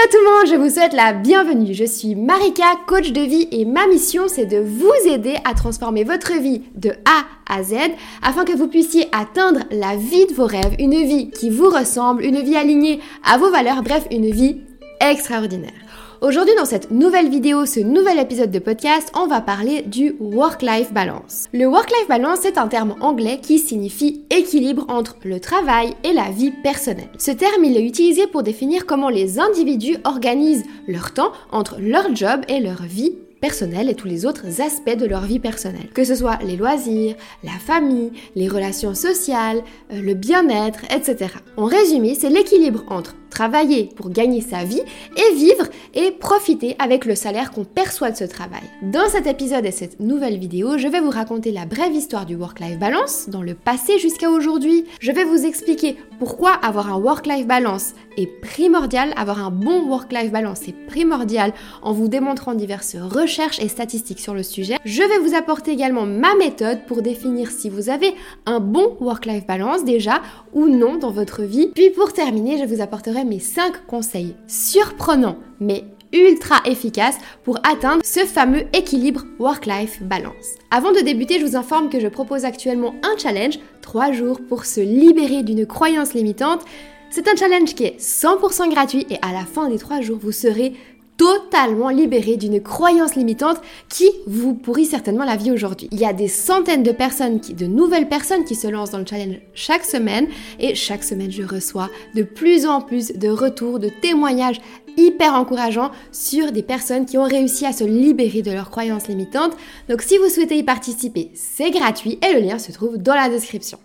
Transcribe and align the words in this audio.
Hello 0.00 0.12
tout 0.12 0.18
le 0.18 0.30
monde, 0.30 0.46
je 0.50 0.56
vous 0.56 0.74
souhaite 0.74 0.94
la 0.94 1.12
bienvenue. 1.12 1.74
Je 1.74 1.84
suis 1.84 2.14
Marika, 2.14 2.64
coach 2.86 3.12
de 3.12 3.20
vie 3.20 3.48
et 3.52 3.66
ma 3.66 3.86
mission 3.86 4.28
c'est 4.28 4.46
de 4.46 4.56
vous 4.56 4.92
aider 5.06 5.36
à 5.44 5.52
transformer 5.52 6.04
votre 6.04 6.32
vie 6.40 6.62
de 6.74 6.90
A 7.04 7.24
à 7.46 7.62
Z 7.62 7.74
afin 8.22 8.44
que 8.44 8.56
vous 8.56 8.68
puissiez 8.68 9.08
atteindre 9.12 9.60
la 9.70 9.96
vie 9.96 10.26
de 10.26 10.32
vos 10.32 10.46
rêves, 10.46 10.74
une 10.78 10.94
vie 10.94 11.30
qui 11.30 11.50
vous 11.50 11.68
ressemble, 11.68 12.24
une 12.24 12.40
vie 12.40 12.56
alignée 12.56 13.00
à 13.24 13.36
vos 13.36 13.50
valeurs, 13.50 13.82
bref, 13.82 14.06
une 14.10 14.30
vie 14.30 14.62
extraordinaire. 15.00 15.89
Aujourd'hui, 16.22 16.54
dans 16.58 16.66
cette 16.66 16.90
nouvelle 16.90 17.30
vidéo, 17.30 17.64
ce 17.64 17.80
nouvel 17.80 18.18
épisode 18.18 18.50
de 18.50 18.58
podcast, 18.58 19.10
on 19.16 19.26
va 19.26 19.40
parler 19.40 19.80
du 19.80 20.16
work-life 20.20 20.92
balance. 20.92 21.48
Le 21.54 21.64
work-life 21.64 22.08
balance 22.08 22.44
est 22.44 22.58
un 22.58 22.68
terme 22.68 22.94
anglais 23.00 23.38
qui 23.42 23.58
signifie 23.58 24.26
équilibre 24.28 24.84
entre 24.88 25.16
le 25.24 25.40
travail 25.40 25.94
et 26.04 26.12
la 26.12 26.30
vie 26.30 26.50
personnelle. 26.50 27.08
Ce 27.16 27.30
terme, 27.30 27.64
il 27.64 27.74
est 27.74 27.86
utilisé 27.86 28.26
pour 28.26 28.42
définir 28.42 28.84
comment 28.84 29.08
les 29.08 29.40
individus 29.40 29.96
organisent 30.04 30.66
leur 30.86 31.14
temps 31.14 31.32
entre 31.52 31.78
leur 31.80 32.14
job 32.14 32.42
et 32.48 32.60
leur 32.60 32.82
vie 32.82 33.14
personnelle 33.40 33.88
et 33.88 33.94
tous 33.94 34.06
les 34.06 34.26
autres 34.26 34.60
aspects 34.60 34.98
de 34.98 35.06
leur 35.06 35.22
vie 35.22 35.38
personnelle. 35.38 35.88
Que 35.94 36.04
ce 36.04 36.14
soit 36.14 36.38
les 36.44 36.58
loisirs, 36.58 37.16
la 37.42 37.52
famille, 37.52 38.12
les 38.36 38.48
relations 38.48 38.94
sociales, 38.94 39.62
euh, 39.90 40.02
le 40.02 40.12
bien-être, 40.12 40.80
etc. 40.94 41.32
En 41.56 41.64
résumé, 41.64 42.14
c'est 42.14 42.28
l'équilibre 42.28 42.84
entre 42.88 43.14
travailler 43.30 43.88
pour 43.96 44.10
gagner 44.10 44.40
sa 44.40 44.64
vie 44.64 44.82
et 45.16 45.34
vivre 45.34 45.66
et 45.94 46.10
profiter 46.10 46.76
avec 46.78 47.04
le 47.04 47.14
salaire 47.14 47.50
qu'on 47.50 47.64
perçoit 47.64 48.10
de 48.10 48.16
ce 48.16 48.24
travail. 48.24 48.62
Dans 48.82 49.08
cet 49.08 49.26
épisode 49.26 49.64
et 49.64 49.70
cette 49.70 50.00
nouvelle 50.00 50.38
vidéo, 50.38 50.76
je 50.76 50.88
vais 50.88 51.00
vous 51.00 51.10
raconter 51.10 51.52
la 51.52 51.64
brève 51.64 51.94
histoire 51.94 52.26
du 52.26 52.36
work-life 52.36 52.78
balance 52.78 53.28
dans 53.28 53.42
le 53.42 53.54
passé 53.54 53.98
jusqu'à 53.98 54.30
aujourd'hui. 54.30 54.84
Je 55.00 55.12
vais 55.12 55.24
vous 55.24 55.46
expliquer 55.46 55.96
pourquoi 56.18 56.52
avoir 56.52 56.92
un 56.92 56.98
work-life 56.98 57.46
balance 57.46 57.94
est 58.16 58.26
primordial, 58.26 59.12
avoir 59.16 59.44
un 59.44 59.50
bon 59.50 59.88
work-life 59.88 60.30
balance 60.30 60.68
est 60.68 60.86
primordial 60.86 61.52
en 61.82 61.92
vous 61.92 62.08
démontrant 62.08 62.54
diverses 62.54 62.96
recherches 62.96 63.60
et 63.60 63.68
statistiques 63.68 64.20
sur 64.20 64.34
le 64.34 64.42
sujet. 64.42 64.76
Je 64.84 65.02
vais 65.02 65.18
vous 65.18 65.34
apporter 65.34 65.70
également 65.70 66.06
ma 66.06 66.34
méthode 66.34 66.80
pour 66.86 67.02
définir 67.02 67.50
si 67.50 67.70
vous 67.70 67.88
avez 67.88 68.14
un 68.46 68.60
bon 68.60 68.96
work-life 69.00 69.46
balance 69.46 69.84
déjà 69.84 70.20
ou 70.52 70.66
non 70.66 70.96
dans 70.96 71.10
votre 71.10 71.42
vie. 71.42 71.68
Puis 71.74 71.90
pour 71.90 72.12
terminer, 72.12 72.58
je 72.58 72.64
vous 72.64 72.82
apporterai 72.82 73.19
mes 73.24 73.40
5 73.40 73.86
conseils 73.86 74.34
surprenants 74.46 75.38
mais 75.60 75.84
ultra 76.12 76.56
efficaces 76.64 77.18
pour 77.44 77.58
atteindre 77.58 78.02
ce 78.04 78.20
fameux 78.20 78.64
équilibre 78.72 79.24
work-life 79.38 80.02
balance. 80.02 80.56
Avant 80.70 80.92
de 80.92 81.00
débuter, 81.00 81.38
je 81.38 81.46
vous 81.46 81.56
informe 81.56 81.88
que 81.88 82.00
je 82.00 82.08
propose 82.08 82.44
actuellement 82.44 82.94
un 83.02 83.16
challenge, 83.16 83.58
3 83.82 84.12
jours 84.12 84.40
pour 84.48 84.64
se 84.64 84.80
libérer 84.80 85.42
d'une 85.42 85.66
croyance 85.66 86.14
limitante. 86.14 86.64
C'est 87.10 87.28
un 87.28 87.36
challenge 87.36 87.74
qui 87.74 87.84
est 87.84 88.00
100% 88.00 88.70
gratuit 88.70 89.06
et 89.10 89.18
à 89.22 89.32
la 89.32 89.44
fin 89.44 89.68
des 89.68 89.78
3 89.78 90.00
jours, 90.00 90.18
vous 90.20 90.32
serez 90.32 90.74
totalement 91.20 91.90
libéré 91.90 92.38
d'une 92.38 92.62
croyance 92.62 93.14
limitante 93.14 93.58
qui 93.90 94.08
vous 94.26 94.54
pourrit 94.54 94.86
certainement 94.86 95.24
la 95.24 95.36
vie 95.36 95.50
aujourd'hui. 95.50 95.86
Il 95.92 95.98
y 95.98 96.06
a 96.06 96.14
des 96.14 96.28
centaines 96.28 96.82
de 96.82 96.92
personnes, 96.92 97.40
qui, 97.40 97.52
de 97.52 97.66
nouvelles 97.66 98.08
personnes 98.08 98.46
qui 98.46 98.54
se 98.54 98.66
lancent 98.66 98.92
dans 98.92 99.00
le 99.00 99.04
challenge 99.04 99.38
chaque 99.52 99.84
semaine 99.84 100.28
et 100.58 100.74
chaque 100.74 101.04
semaine 101.04 101.30
je 101.30 101.42
reçois 101.42 101.90
de 102.14 102.22
plus 102.22 102.64
en 102.64 102.80
plus 102.80 103.12
de 103.12 103.28
retours, 103.28 103.78
de 103.78 103.90
témoignages 104.00 104.62
hyper 104.96 105.34
encourageants 105.34 105.90
sur 106.10 106.52
des 106.52 106.62
personnes 106.62 107.04
qui 107.04 107.18
ont 107.18 107.24
réussi 107.24 107.66
à 107.66 107.72
se 107.72 107.84
libérer 107.84 108.40
de 108.40 108.52
leurs 108.52 108.70
croyances 108.70 109.06
limitantes. 109.06 109.52
Donc 109.90 110.00
si 110.00 110.16
vous 110.16 110.30
souhaitez 110.30 110.56
y 110.56 110.62
participer, 110.62 111.32
c'est 111.34 111.70
gratuit 111.70 112.18
et 112.26 112.32
le 112.32 112.40
lien 112.40 112.58
se 112.58 112.72
trouve 112.72 112.96
dans 112.96 113.14
la 113.14 113.28
description. 113.28 113.78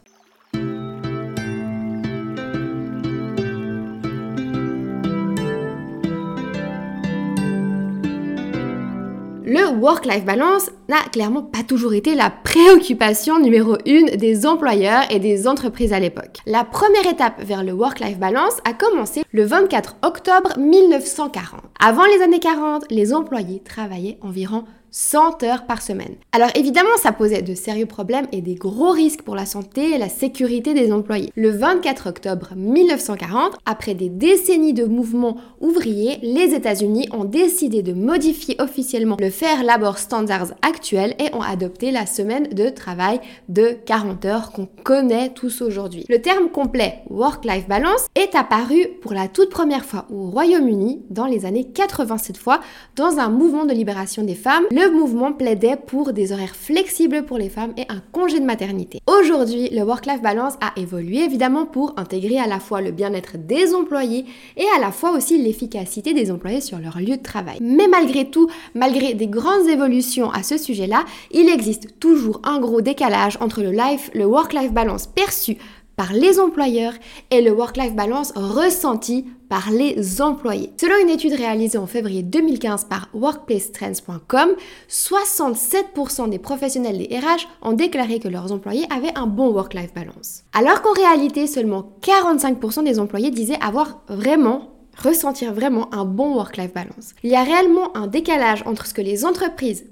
Work-life 9.76 10.26
balance 10.26 10.70
n'a 10.90 11.02
clairement 11.12 11.44
pas 11.44 11.64
toujours 11.64 11.94
été 11.94 12.16
la 12.16 12.30
préoccupation 12.30 13.40
numéro 13.40 13.78
une 13.86 14.08
des 14.18 14.46
employeurs 14.46 15.04
et 15.10 15.20
des 15.20 15.48
entreprises 15.48 15.94
à 15.94 16.00
l'époque. 16.00 16.38
La 16.46 16.64
première 16.64 17.06
étape 17.06 17.42
vers 17.44 17.64
le 17.64 17.74
work-life 17.74 18.18
balance 18.18 18.58
a 18.66 18.74
commencé 18.74 19.24
le 19.32 19.44
24 19.46 19.98
octobre 20.04 20.58
1940. 20.58 21.62
Avant 21.80 22.06
les 22.06 22.22
années 22.24 22.40
40, 22.40 22.86
les 22.90 23.14
employés 23.14 23.62
travaillaient 23.64 24.18
environ 24.22 24.64
100 24.98 25.44
heures 25.44 25.66
par 25.66 25.82
semaine. 25.82 26.16
Alors 26.32 26.48
évidemment, 26.56 26.96
ça 26.96 27.12
posait 27.12 27.42
de 27.42 27.54
sérieux 27.54 27.86
problèmes 27.86 28.28
et 28.32 28.40
des 28.40 28.56
gros 28.56 28.92
risques 28.92 29.24
pour 29.24 29.36
la 29.36 29.46
santé 29.46 29.92
et 29.92 29.98
la 29.98 30.08
sécurité 30.08 30.74
des 30.74 30.94
employés. 30.94 31.34
Le 31.36 31.50
24 31.50 32.08
octobre 32.08 32.54
1940, 32.56 33.58
après 33.66 33.94
des 33.94 34.08
décennies 34.08 34.72
de 34.72 34.86
mouvements 34.86 35.36
ouvriers, 35.60 36.18
les 36.22 36.54
États-Unis 36.56 37.10
ont 37.12 37.26
décidé 37.26 37.82
de 37.82 37.92
modifier 37.92 38.56
officiellement 38.60 39.18
le 39.20 39.32
Fair 39.32 39.66
Labor 39.66 39.98
Standards 39.98 40.54
actuel 40.62 41.14
et 41.20 41.36
ont 41.36 41.42
adopté 41.42 41.92
la 41.92 42.06
semaine 42.06 42.48
de 42.54 42.70
travail 42.70 43.20
de 43.50 43.76
40 43.86 44.24
heures 44.24 44.52
qu'on 44.54 44.70
connaît 44.86 45.34
tous 45.34 45.62
aujourd'hui. 45.62 46.06
Le 46.08 46.22
terme 46.22 46.50
complet 46.50 47.00
Work-Life 47.10 47.68
Balance 47.68 48.08
est 48.16 48.34
apparu 48.34 48.88
pour 49.02 49.12
la 49.12 49.28
toute 49.28 49.50
première 49.50 49.84
fois 49.84 50.06
au 50.10 50.30
Royaume-Uni 50.30 51.02
dans 51.10 51.26
les 51.26 51.46
années 51.46 51.66
87 51.66 52.38
fois 52.38 52.62
dans 52.96 53.18
un 53.18 53.28
mouvement 53.28 53.66
de 53.66 53.74
libération 53.74 54.24
des 54.24 54.36
femmes. 54.36 54.64
Le 54.86 54.92
mouvement 54.92 55.34
plaidait 55.34 55.78
pour 55.78 56.14
des 56.14 56.32
horaires 56.32 56.56
flexibles 56.56 57.24
pour 57.26 57.38
les 57.38 57.50
femmes 57.50 57.74
et 57.78 57.86
un 57.90 58.02
congé 58.12 58.40
de 58.40 58.46
maternité. 58.46 59.00
Aujourd'hui, 59.08 59.70
le 59.70 59.82
work-life 59.82 60.22
balance 60.22 60.56
a 60.62 60.80
évolué 60.80 61.24
évidemment 61.24 61.66
pour 61.66 61.94
intégrer 61.98 62.38
à 62.38 62.48
la 62.48 62.60
fois 62.60 62.82
le 62.82 62.92
bien-être 62.92 63.38
des 63.38 63.74
employés 63.74 64.26
et 64.58 64.66
à 64.76 64.80
la 64.80 64.92
fois 64.92 65.12
aussi 65.12 65.42
l'efficacité 65.42 66.14
des 66.14 66.32
employés 66.32 66.62
sur 66.62 66.78
leur 66.78 67.00
lieu 67.00 67.18
de 67.18 67.24
travail. 67.24 67.58
Mais 67.62 67.88
malgré 67.88 68.30
tout, 68.30 68.48
malgré 68.76 69.14
des 69.16 69.28
grandes 69.28 69.68
évolutions 69.68 70.30
à 70.30 70.44
ce 70.44 70.58
sujet-là, 70.58 71.06
il 71.32 71.50
existe 71.50 72.00
toujours 72.00 72.42
un 72.44 72.60
gros 72.60 72.82
décalage 72.82 73.38
entre 73.42 73.62
le 73.62 73.72
life, 73.72 74.12
le 74.14 74.26
work-life 74.26 74.72
balance 74.72 75.08
perçu 75.08 75.58
par 75.96 76.14
les 76.14 76.40
employeurs 76.40 76.94
et 77.32 77.42
le 77.42 77.52
work-life 77.52 77.96
balance 77.96 78.32
ressenti 78.36 79.26
par 79.50 79.70
les 79.72 80.22
employés. 80.22 80.72
Selon 80.80 80.96
une 81.02 81.10
étude 81.10 81.34
réalisée 81.34 81.78
en 81.78 81.88
février 81.88 82.24
2015 82.24 82.86
par 82.86 83.10
workplacetrends.com, 83.14 84.50
67% 84.90 86.30
des 86.30 86.40
professionnels 86.40 86.98
des 86.98 87.18
RH 87.18 87.48
ont 87.62 87.74
déclaré 87.74 88.20
que 88.20 88.28
leurs 88.28 88.52
employés 88.52 88.86
avaient 88.90 89.16
un 89.16 89.28
bon 89.28 89.50
work-life 89.52 89.94
balance. 89.94 90.44
Alors 90.54 90.82
qu'en 90.82 90.94
réalité, 90.94 91.48
seulement 91.48 91.92
45% 92.02 92.84
des 92.84 93.00
employés 93.00 93.32
disaient 93.32 93.62
avoir 93.62 94.02
vraiment 94.08 94.72
ressentir 94.98 95.54
vraiment 95.54 95.94
un 95.94 96.06
bon 96.06 96.36
work-life 96.36 96.74
balance. 96.74 97.14
Il 97.24 97.30
y 97.30 97.36
a 97.36 97.44
réellement 97.44 97.96
un 97.98 98.08
décalage 98.08 98.64
entre 98.66 98.86
ce 98.86 98.94
que 98.94 99.02
les 99.02 99.26
entreprises 99.26 99.86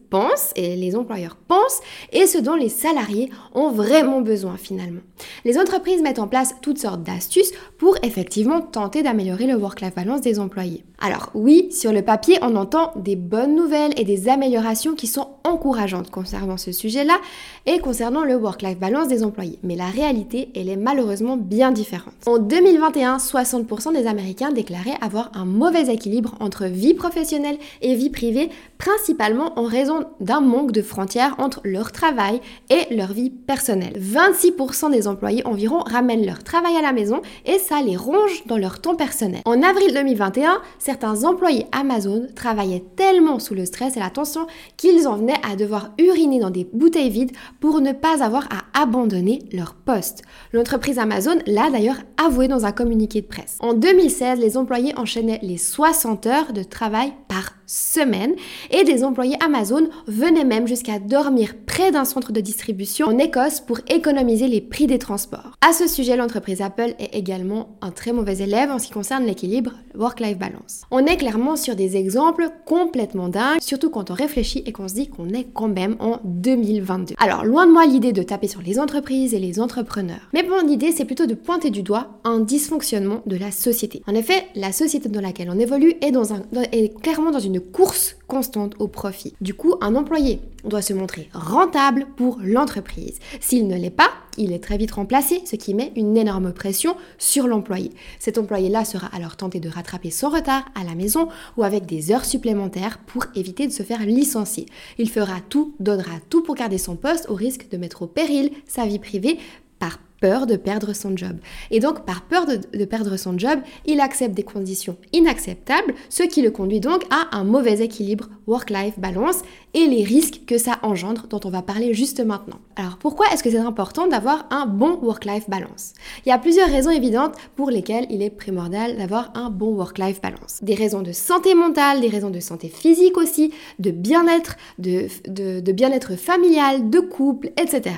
et 0.56 0.76
les 0.76 0.96
employeurs 0.96 1.36
pensent 1.36 1.82
et 2.12 2.28
ce 2.28 2.38
dont 2.38 2.56
les 2.56 2.70
salariés 2.70 3.30
ont 3.54 3.72
vraiment 3.72 4.22
besoin 4.22 4.58
finalement. 4.58 5.02
Les 5.46 5.58
entreprises 5.58 6.02
mettent 6.02 6.20
en 6.20 6.28
place 6.28 6.56
toutes 6.62 6.78
sortes 6.78 7.04
d'astuces 7.04 7.52
pour 7.78 7.98
effectivement 8.04 8.62
tenter 8.62 9.04
d'améliorer 9.04 9.48
le 9.48 9.56
work-life 9.56 9.96
balance 9.96 10.22
des 10.22 10.40
employés. 10.40 10.84
Alors 11.00 11.32
oui, 11.34 11.72
sur 11.72 11.92
le 11.92 12.02
papier, 12.02 12.38
on 12.42 12.56
entend 12.56 12.94
des 12.96 13.16
bonnes 13.16 13.56
nouvelles 13.56 13.94
et 13.98 14.04
des 14.04 14.30
améliorations 14.30 14.94
qui 14.96 15.08
sont 15.08 15.30
encourageantes 15.44 16.10
concernant 16.10 16.58
ce 16.58 16.72
sujet-là 16.72 17.18
et 17.66 17.80
concernant 17.80 18.24
le 18.24 18.36
work-life 18.36 18.80
balance 18.80 19.08
des 19.08 19.24
employés. 19.24 19.60
Mais 19.64 19.76
la 19.76 19.88
réalité, 19.88 20.50
elle 20.56 20.70
est 20.70 20.78
malheureusement 20.78 21.38
bien 21.38 21.72
différente. 21.72 22.14
En 22.26 22.38
2021, 22.38 23.18
60% 23.18 23.94
des 23.94 24.08
Américains 24.08 24.52
déclaraient 24.52 24.98
avoir 25.02 25.32
un 25.34 25.46
mauvais 25.46 25.92
équilibre 25.92 26.36
entre 26.40 26.66
vie 26.66 26.94
professionnelle 26.94 27.58
et 27.82 27.96
vie 27.96 28.10
privée, 28.10 28.50
principalement 28.78 29.58
en 29.60 29.64
raison 29.64 30.03
d'un 30.20 30.42
manque 30.42 30.72
de 30.72 30.82
frontières 30.82 31.36
entre 31.38 31.62
leur 31.64 31.92
travail 31.92 32.42
et 32.70 32.94
leur 32.94 33.14
vie 33.14 33.30
personnelle. 33.30 34.00
26% 34.00 34.92
des 34.92 35.08
employés 35.08 35.46
environ 35.46 35.80
ramènent 35.80 36.26
leur 36.26 36.44
travail 36.44 36.76
à 36.76 36.82
la 36.82 36.94
maison 36.94 37.22
et 37.46 37.60
ça 37.60 37.82
les 37.82 37.98
ronge 37.98 38.44
dans 38.46 38.58
leur 38.58 38.82
temps 38.82 38.96
personnel. 38.96 39.42
En 39.46 39.62
avril 39.62 39.94
2021, 39.94 40.62
certains 40.80 41.24
employés 41.24 41.66
Amazon 41.72 42.28
travaillaient 42.36 42.84
tellement 42.96 43.40
sous 43.40 43.54
le 43.54 43.66
stress 43.66 43.98
et 43.98 44.00
la 44.00 44.10
tension 44.10 44.48
qu'ils 44.78 45.08
en 45.08 45.16
venaient 45.16 45.42
à 45.50 45.56
devoir 45.56 45.92
uriner 45.98 46.40
dans 46.40 46.50
des 46.50 46.68
bouteilles 46.72 47.10
vides 47.10 47.32
pour 47.60 47.82
ne 47.82 47.92
pas 47.92 48.24
avoir 48.24 48.46
à 48.46 48.82
abandonner 48.82 49.40
leur 49.52 49.74
poste. 49.74 50.24
L'entreprise 50.52 51.00
Amazon 51.00 51.38
l'a 51.46 51.70
d'ailleurs 51.70 52.02
avoué 52.24 52.48
dans 52.48 52.66
un 52.66 52.72
communiqué 52.72 53.22
de 53.22 53.28
presse. 53.28 53.58
En 53.60 53.74
2016, 53.74 54.40
les 54.40 54.58
employés 54.58 54.98
enchaînaient 54.98 55.40
les 55.42 55.58
60 55.58 56.28
heures 56.28 56.54
de 56.54 56.64
travail 56.64 57.14
par 57.28 57.54
semaine 57.66 58.34
et 58.72 58.84
des 58.84 59.04
employés 59.04 59.38
Amazon 59.44 59.88
venaient 60.08 60.44
même 60.44 60.68
jusqu'à 60.68 61.00
dormir 61.00 61.54
près 61.66 61.92
d'un 61.92 62.06
centre 62.06 62.32
de 62.32 62.42
distribution 62.42 63.08
en 63.08 63.18
Écosse 63.18 63.60
pour 63.60 63.80
économiser 63.90 64.48
les 64.48 64.62
prix 64.62 64.88
des 64.88 65.00
transports. 65.00 65.58
À 65.62 65.74
ce 65.74 65.88
sujet, 65.88 66.16
l'entreprise 66.16 66.62
Apple 66.62 66.94
est 67.00 67.16
également 67.16 67.78
un 67.82 67.92
très 67.92 68.14
mauvais 68.14 68.40
élève 68.40 68.72
en 68.72 68.80
ce 68.80 68.88
qui 68.88 68.94
concerne 68.94 69.26
l'équilibre 69.26 69.74
work-life 69.96 70.38
balance. 70.38 70.82
On 70.92 71.06
est 71.06 71.18
clairement 71.18 71.56
sur 71.56 71.76
des 71.76 71.98
exemples 71.98 72.50
complètement 72.66 73.30
dingues, 73.30 73.62
surtout 73.62 73.90
quand 73.90 74.12
on 74.12 74.14
réfléchit 74.14 74.64
et 74.66 74.72
qu'on 74.72 74.88
se 74.88 74.96
dit 74.96 75.08
qu'on 75.08 75.30
est 75.30 75.48
quand 75.54 75.68
même 75.68 75.96
en 76.00 76.20
2022. 76.24 77.16
Alors, 77.18 77.46
loin 77.46 77.66
de 77.66 77.72
moi 77.72 77.86
l'idée 77.86 78.14
de 78.14 78.24
taper 78.24 78.48
sur 78.48 78.62
les 78.62 78.80
entreprises 78.80 79.34
et 79.34 79.40
les 79.40 79.60
entrepreneurs. 79.60 80.30
Mais 80.34 80.44
bon, 80.44 80.66
l'idée, 80.66 80.92
c'est 80.92 81.06
plutôt 81.06 81.26
de 81.26 81.34
pointer 81.34 81.70
du 81.70 81.84
doigt 81.84 82.20
un 82.24 82.40
dysfonctionnement 82.40 83.22
de 83.26 83.38
la 83.38 83.52
société. 83.52 84.02
En 84.08 84.16
effet, 84.16 84.48
la 84.56 84.72
société 84.72 85.10
dans 85.10 85.22
laquelle 85.22 85.50
on 85.52 85.60
évolue 85.60 85.94
est 86.02 87.02
clairement 87.02 87.32
dans 87.32 87.40
une 87.40 87.60
course 87.60 88.16
constante 88.34 88.74
au 88.80 88.88
profit. 88.88 89.36
Du 89.42 89.54
coup, 89.54 89.76
un 89.80 89.96
employé 89.96 90.40
doit 90.64 90.82
se 90.82 90.94
montrer 90.94 91.30
rentable 91.34 92.08
pour 92.16 92.40
l'entreprise. 92.42 93.20
S'il 93.40 93.68
ne 93.68 93.78
l'est 93.78 93.92
pas, 93.92 94.10
il 94.38 94.52
est 94.52 94.64
très 94.64 94.78
vite 94.78 94.94
remplacé, 94.94 95.44
ce 95.46 95.56
qui 95.56 95.76
met 95.76 95.92
une 95.96 96.18
énorme 96.18 96.52
pression 96.52 96.96
sur 97.20 97.46
l'employé. 97.46 97.92
Cet 98.18 98.40
employé-là 98.40 98.86
sera 98.86 99.08
alors 99.14 99.36
tenté 99.36 99.60
de 99.60 99.70
rattraper 99.70 100.10
son 100.10 100.30
retard 100.30 100.66
à 100.74 100.84
la 100.84 100.96
maison 100.96 101.28
ou 101.58 101.64
avec 101.64 101.86
des 101.86 102.12
heures 102.12 102.26
supplémentaires 102.26 102.98
pour 103.06 103.26
éviter 103.36 103.68
de 103.68 103.72
se 103.72 103.84
faire 103.84 104.04
licencier. 104.04 104.66
Il 104.98 105.12
fera 105.12 105.40
tout, 105.50 105.76
donnera 105.80 106.20
tout 106.32 106.42
pour 106.42 106.56
garder 106.56 106.80
son 106.80 106.96
poste 106.96 107.30
au 107.30 107.36
risque 107.36 107.70
de 107.70 107.78
mettre 107.78 108.02
au 108.02 108.08
péril 108.08 108.50
sa 108.66 108.88
vie 108.88 109.00
privée 109.00 109.38
par 109.84 110.00
peur 110.22 110.48
de 110.48 110.56
perdre 110.56 110.94
son 110.94 111.18
job. 111.18 111.36
Et 111.70 111.82
donc, 111.82 112.06
par 112.06 112.22
peur 112.22 112.46
de, 112.46 112.86
perdre 112.86 113.18
son 113.18 113.38
job, 113.38 113.60
il 113.86 114.00
accepte 114.00 114.34
des 114.34 114.44
conditions 114.44 114.96
inacceptables, 115.12 115.94
ce 116.08 116.24
qui 116.24 116.42
le 116.42 116.52
conduit 116.52 116.80
donc 116.80 117.04
à 117.10 117.36
un 117.36 117.44
mauvais 117.44 117.82
équilibre 117.82 118.30
work-life 118.48 118.98
balance 118.98 119.42
et 119.74 119.86
les 119.86 120.06
risques 120.06 120.44
que 120.48 120.58
ça 120.58 120.80
engendre, 120.82 121.28
dont 121.28 121.42
on 121.44 121.50
va 121.50 121.62
parler 121.62 121.94
juste 121.94 122.24
maintenant. 122.24 122.60
Alors, 122.78 122.96
pourquoi 122.98 123.26
est-ce 123.34 123.44
que 123.44 123.52
c'est 123.52 123.58
important 123.58 124.08
d'avoir 124.08 124.46
un 124.50 124.66
bon 124.66 124.98
work-life 125.02 125.50
balance? 125.50 125.92
Il 126.26 126.30
y 126.30 126.32
a 126.32 126.38
plusieurs 126.38 126.70
raisons 126.70 126.92
évidentes 126.92 127.36
pour 127.58 127.70
lesquelles 127.70 128.08
il 128.10 128.22
est 128.22 128.30
primordial 128.30 128.96
d'avoir 128.96 129.34
un 129.36 129.50
bon 129.50 129.76
work-life 129.76 130.22
balance. 130.22 130.60
Des 130.62 130.76
raisons 130.76 131.02
de 131.02 131.12
santé 131.12 131.54
mentale, 131.54 132.00
des 132.00 132.08
raisons 132.08 132.30
de 132.30 132.40
santé 132.40 132.70
physique 132.70 133.18
aussi, 133.18 133.52
de 133.80 133.92
bien-être, 133.92 134.56
de, 134.80 135.08
de 135.28 135.72
bien-être 135.74 136.16
familial, 136.16 136.90
de 136.90 137.02
couple, 137.02 137.52
etc. 137.58 137.92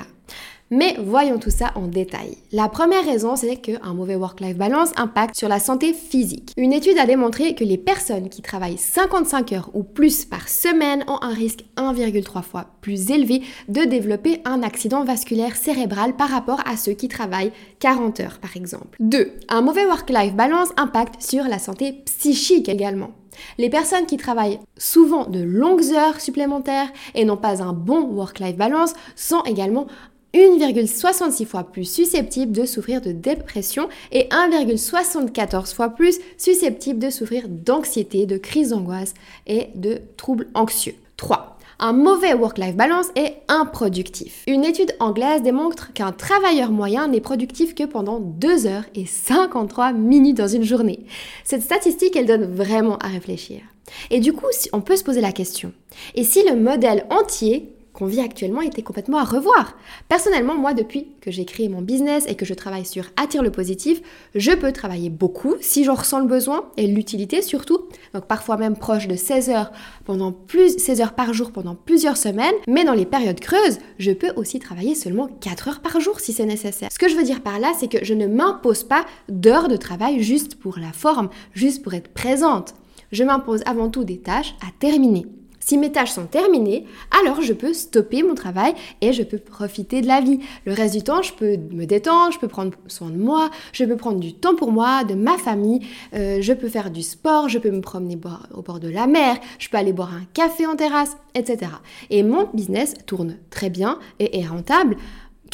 Mais 0.72 0.96
voyons 1.00 1.38
tout 1.38 1.52
ça 1.52 1.72
en 1.76 1.86
détail. 1.86 2.38
La 2.52 2.70
première 2.70 3.06
raison, 3.06 3.36
c'est 3.36 3.58
qu'un 3.58 3.94
mauvais 3.94 4.16
work-life 4.16 4.58
balance 4.58 4.94
impacte 4.96 5.38
sur 5.38 5.48
la 5.48 5.60
santé 5.60 5.94
physique. 5.94 6.54
Une 6.58 6.74
étude 6.74 6.98
a 6.98 7.06
démontré 7.06 7.54
que 7.54 7.64
les 7.64 7.78
personnes 7.78 8.30
qui 8.30 8.42
travaillent 8.42 8.80
55 8.80 9.54
heures 9.54 9.70
ou 9.76 9.84
plus 9.84 10.26
par 10.26 10.50
semaine 10.50 11.04
ont 11.08 11.20
un 11.22 11.34
risque 11.34 11.66
1,3 11.78 12.42
fois 12.42 12.66
plus 12.82 13.12
élevé 13.12 13.44
de 13.68 13.84
développer 13.84 14.42
un 14.44 14.64
accident 14.64 15.04
vasculaire 15.04 15.56
cérébral 15.56 16.16
par 16.16 16.30
rapport 16.30 16.62
à 16.66 16.78
ceux 16.78 16.94
qui 16.94 17.10
travaillent 17.10 17.52
40 17.80 18.20
heures 18.22 18.40
par 18.40 18.58
exemple. 18.58 18.98
2. 19.02 19.34
Un 19.50 19.62
mauvais 19.62 19.86
work-life 19.86 20.34
balance 20.34 20.70
impacte 20.78 21.22
sur 21.22 21.44
la 21.44 21.60
santé 21.60 22.02
psychique 22.06 22.70
également. 22.70 23.12
Les 23.58 23.70
personnes 23.70 24.06
qui 24.06 24.18
travaillent 24.18 24.60
souvent 24.78 25.26
de 25.26 25.42
longues 25.42 25.92
heures 25.94 26.22
supplémentaires 26.22 26.92
et 27.14 27.26
n'ont 27.26 27.38
pas 27.38 27.62
un 27.62 27.74
bon 27.74 28.02
work-life 28.02 28.56
balance 28.56 28.94
sont 29.16 29.44
également 29.44 29.88
1,66 30.36 31.46
fois 31.46 31.64
plus 31.64 31.86
susceptible 31.86 32.52
de 32.52 32.66
souffrir 32.66 33.00
de 33.00 33.14
dépression 33.14 33.88
et 34.12 34.28
1,74 34.30 35.74
fois 35.74 35.90
plus 35.90 36.20
susceptible 36.38 37.00
de 37.00 37.10
souffrir 37.10 37.48
d'anxiété, 37.48 38.26
de 38.26 38.38
crise 38.38 38.70
d'angoisse 38.70 39.14
et 39.48 39.70
de 39.76 40.02
troubles 40.18 40.48
anxieux. 40.54 40.96
3. 41.16 41.58
Un 41.80 41.94
mauvais 41.94 42.34
work-life 42.34 42.76
balance 42.76 43.08
est 43.16 43.38
improductif. 43.48 44.44
Une 44.48 44.66
étude 44.66 44.94
anglaise 45.00 45.42
démontre 45.42 45.94
qu'un 45.94 46.12
travailleur 46.12 46.72
moyen 46.72 47.08
n'est 47.08 47.22
productif 47.22 47.74
que 47.74 47.84
pendant 47.84 48.20
2 48.20 48.66
heures 48.66 48.86
et 48.94 49.06
53 49.06 49.94
minutes 49.94 50.38
dans 50.38 50.48
une 50.48 50.64
journée. 50.64 51.06
Cette 51.46 51.64
statistique, 51.64 52.16
elle 52.16 52.26
donne 52.26 52.54
vraiment 52.54 52.98
à 52.98 53.08
réfléchir. 53.08 53.62
Et 54.10 54.20
du 54.20 54.34
coup, 54.34 54.48
on 54.74 54.82
peut 54.82 54.96
se 54.96 55.04
poser 55.04 55.22
la 55.22 55.32
question, 55.32 55.72
et 56.16 56.24
si 56.24 56.44
le 56.44 56.56
modèle 56.56 57.06
entier 57.12 57.75
qu'on 57.96 58.06
vit 58.06 58.20
actuellement 58.20 58.62
était 58.62 58.84
complètement 58.84 59.18
à 59.18 59.24
revoir. 59.24 59.78
Personnellement, 60.10 60.56
moi, 60.56 60.74
depuis 60.74 61.08
que 61.22 61.32
j'ai 61.32 61.46
créé 61.46 61.70
mon 61.70 61.82
business 61.82 62.26
et 62.28 62.36
que 62.36 62.46
je 62.46 62.54
travaille 62.54 62.86
sur 62.86 63.06
Attire 63.16 63.42
le 63.42 63.52
positif, 63.52 64.02
je 64.36 64.52
peux 64.52 64.72
travailler 64.72 65.10
beaucoup 65.10 65.56
si 65.62 65.84
j'en 65.86 65.96
ressens 65.96 66.20
le 66.20 66.28
besoin 66.28 66.66
et 66.78 66.88
l'utilité 66.88 67.42
surtout. 67.42 67.80
Donc 68.14 68.26
parfois 68.26 68.58
même 68.58 68.76
proche 68.76 69.08
de 69.08 69.16
16 69.16 69.50
heures 69.50 69.72
pendant 70.04 70.32
plus 70.32 70.78
16 70.78 71.02
heures 71.02 71.14
par 71.14 71.34
jour 71.34 71.52
pendant 71.52 71.76
plusieurs 71.76 72.18
semaines, 72.18 72.54
mais 72.68 72.84
dans 72.84 72.94
les 72.94 73.06
périodes 73.06 73.40
creuses, 73.40 73.80
je 73.98 74.12
peux 74.12 74.32
aussi 74.36 74.60
travailler 74.60 74.94
seulement 74.94 75.28
4 75.28 75.68
heures 75.70 75.80
par 75.80 76.00
jour 76.02 76.20
si 76.20 76.34
c'est 76.34 76.46
nécessaire. 76.46 76.90
Ce 76.92 77.00
que 77.00 77.08
je 77.08 77.16
veux 77.16 77.24
dire 77.24 77.42
par 77.42 77.60
là, 77.60 77.72
c'est 77.80 77.88
que 77.88 78.04
je 78.04 78.14
ne 78.14 78.28
m'impose 78.28 78.84
pas 78.84 79.06
d'heures 79.30 79.70
de 79.70 79.78
travail 79.78 80.22
juste 80.22 80.56
pour 80.56 80.78
la 80.78 80.92
forme, 80.92 81.30
juste 81.54 81.82
pour 81.82 81.94
être 81.94 82.10
présente. 82.10 82.74
Je 83.12 83.24
m'impose 83.24 83.62
avant 83.66 83.90
tout 83.90 84.04
des 84.04 84.20
tâches 84.20 84.56
à 84.62 84.68
terminer. 84.80 85.26
Si 85.66 85.80
mes 85.80 85.92
tâches 85.92 86.12
sont 86.12 86.28
terminées, 86.28 86.86
alors 87.10 87.42
je 87.42 87.52
peux 87.52 87.74
stopper 87.74 88.22
mon 88.22 88.36
travail 88.36 88.76
et 89.02 89.14
je 89.14 89.24
peux 89.24 89.40
profiter 89.40 90.04
de 90.04 90.06
la 90.06 90.22
vie. 90.22 90.40
Le 90.68 90.74
reste 90.74 90.94
du 90.94 91.02
temps, 91.02 91.24
je 91.24 91.34
peux 91.34 91.58
me 91.58 91.86
détendre, 91.86 92.32
je 92.32 92.38
peux 92.38 92.48
prendre 92.48 92.72
soin 92.86 93.10
de 93.10 93.18
moi, 93.18 93.50
je 93.74 93.84
peux 93.84 93.98
prendre 93.98 94.20
du 94.20 94.36
temps 94.36 94.54
pour 94.54 94.72
moi, 94.72 95.04
de 95.04 95.16
ma 95.16 95.40
famille, 95.40 95.80
euh, 96.14 96.38
je 96.40 96.54
peux 96.54 96.70
faire 96.70 96.92
du 96.92 97.02
sport, 97.02 97.50
je 97.50 97.58
peux 97.58 97.72
me 97.72 97.82
promener 97.82 98.16
au 98.54 98.62
bord 98.62 98.80
de 98.80 98.90
la 98.90 99.08
mer, 99.08 99.38
je 99.58 99.68
peux 99.68 99.78
aller 99.78 99.92
boire 99.92 100.14
un 100.14 100.26
café 100.36 100.68
en 100.68 100.76
terrasse, 100.76 101.18
etc. 101.34 101.72
Et 102.12 102.22
mon 102.22 102.48
business 102.54 102.94
tourne 103.08 103.38
très 103.50 103.72
bien 103.72 103.98
et 104.20 104.38
est 104.40 104.46
rentable 104.46 104.98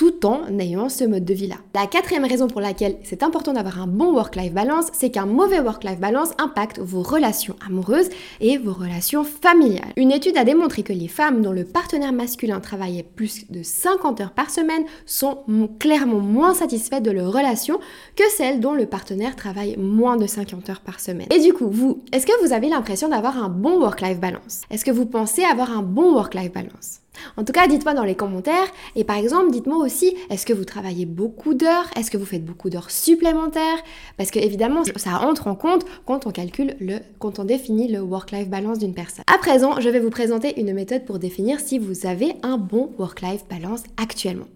tout 0.02 0.26
en 0.26 0.58
ayant 0.58 0.90
ce 0.90 1.04
mode 1.04 1.26
de 1.26 1.34
vie-là. 1.36 1.58
La 1.76 1.86
quatrième 1.86 2.26
raison 2.26 2.48
pour 2.48 2.60
laquelle 2.60 2.98
c'est 3.04 3.22
important 3.22 3.54
d'avoir 3.54 3.80
un 3.80 3.86
bon 3.86 4.12
work-life 4.12 4.52
balance, 4.52 4.88
c'est 4.94 5.12
qu'un 5.12 5.28
mauvais 5.28 5.60
work-life 5.60 6.00
balance 6.00 6.32
impacte 6.40 6.80
vos 6.80 7.04
relations 7.04 7.56
amoureuses 7.68 8.10
et 8.40 8.58
vos 8.58 8.74
relations 8.74 9.24
familiales. 9.24 9.94
Une 9.98 10.12
étude 10.12 10.38
a 10.38 10.44
démontré 10.44 10.82
que 10.82 10.92
les 10.92 11.08
femmes 11.08 11.44
dont 11.44 11.52
le 11.52 11.66
partenaire 11.66 12.14
masculin 12.14 12.60
travaillait 12.60 13.04
plus 13.04 13.46
de 13.52 13.62
50 13.62 14.22
heures 14.22 14.32
par 14.32 14.50
semaine 14.50 14.86
sont 15.06 15.44
clairement 15.78 16.18
moins 16.18 16.56
satisfaites 16.56 17.04
de 17.04 17.12
leur 17.12 17.32
relation 17.32 17.80
que 18.16 18.28
celles 18.36 18.60
dont 18.60 18.74
le 18.74 18.88
partenaire 18.88 19.36
travaille 19.36 19.78
moins 19.78 20.18
de 20.18 20.26
50 20.26 20.68
heures 20.72 20.82
par 20.82 21.00
semaine. 21.00 21.28
Et 21.32 21.42
du 21.42 21.54
coup, 21.54 21.68
vous, 21.70 22.02
est-ce 22.12 22.26
que 22.26 22.44
vous 22.44 22.54
avez 22.54 22.70
l'impression 22.70 23.08
d'avoir 23.08 23.38
un 23.38 23.50
bon 23.50 23.80
work-life 23.80 24.20
balance? 24.20 24.64
Est-ce 24.72 24.84
que 24.84 24.90
vous 24.90 25.06
pensez 25.06 25.44
avoir 25.44 25.78
un 25.78 25.84
bon 25.84 26.12
work-life 26.16 26.52
balance? 26.52 27.02
En 27.38 27.44
tout 27.44 27.54
cas, 27.54 27.68
dites-moi 27.68 27.94
dans 27.94 28.04
les 28.04 28.16
commentaires. 28.16 28.68
Et 28.96 29.04
par 29.04 29.18
exemple, 29.18 29.52
dites-moi 29.52 29.78
aussi, 29.78 30.16
est-ce 30.30 30.46
que 30.46 30.54
vous 30.54 30.66
travaillez 30.66 31.06
beaucoup 31.06 31.54
d'heures? 31.54 31.90
Est-ce 31.96 32.12
que 32.12 32.18
vous 32.18 32.26
faites 32.26 32.46
beaucoup 32.46 32.70
d'heures 32.70 32.92
supplémentaires? 32.92 33.80
Parce 34.18 34.32
que 34.32 34.40
évidemment, 34.40 34.84
ça 34.96 35.22
entre 35.22 35.48
en 35.48 35.56
compte 35.56 35.86
quand 36.06 36.28
on 36.28 36.32
calcule 36.32 36.76
le, 36.80 37.00
quand 37.20 37.40
on 37.40 37.44
définit 37.44 37.88
le 37.88 38.00
work-life 38.00 38.50
balance 38.50 38.80
d'une 38.80 38.94
personne. 38.94 39.24
À 39.34 39.38
présent, 39.38 39.80
je 39.80 39.90
vais 39.90 40.00
vous 40.00 40.10
présenter 40.10 40.60
une 40.60 40.74
méthode 40.74 41.06
pour 41.06 41.20
définir 41.20 41.60
si 41.60 41.80
vous 41.80 42.06
avez 42.06 42.34
un 42.44 42.58
bon 42.58 42.92
work-life 42.98 43.46
balance 43.50 43.84
actuellement. 43.98 44.48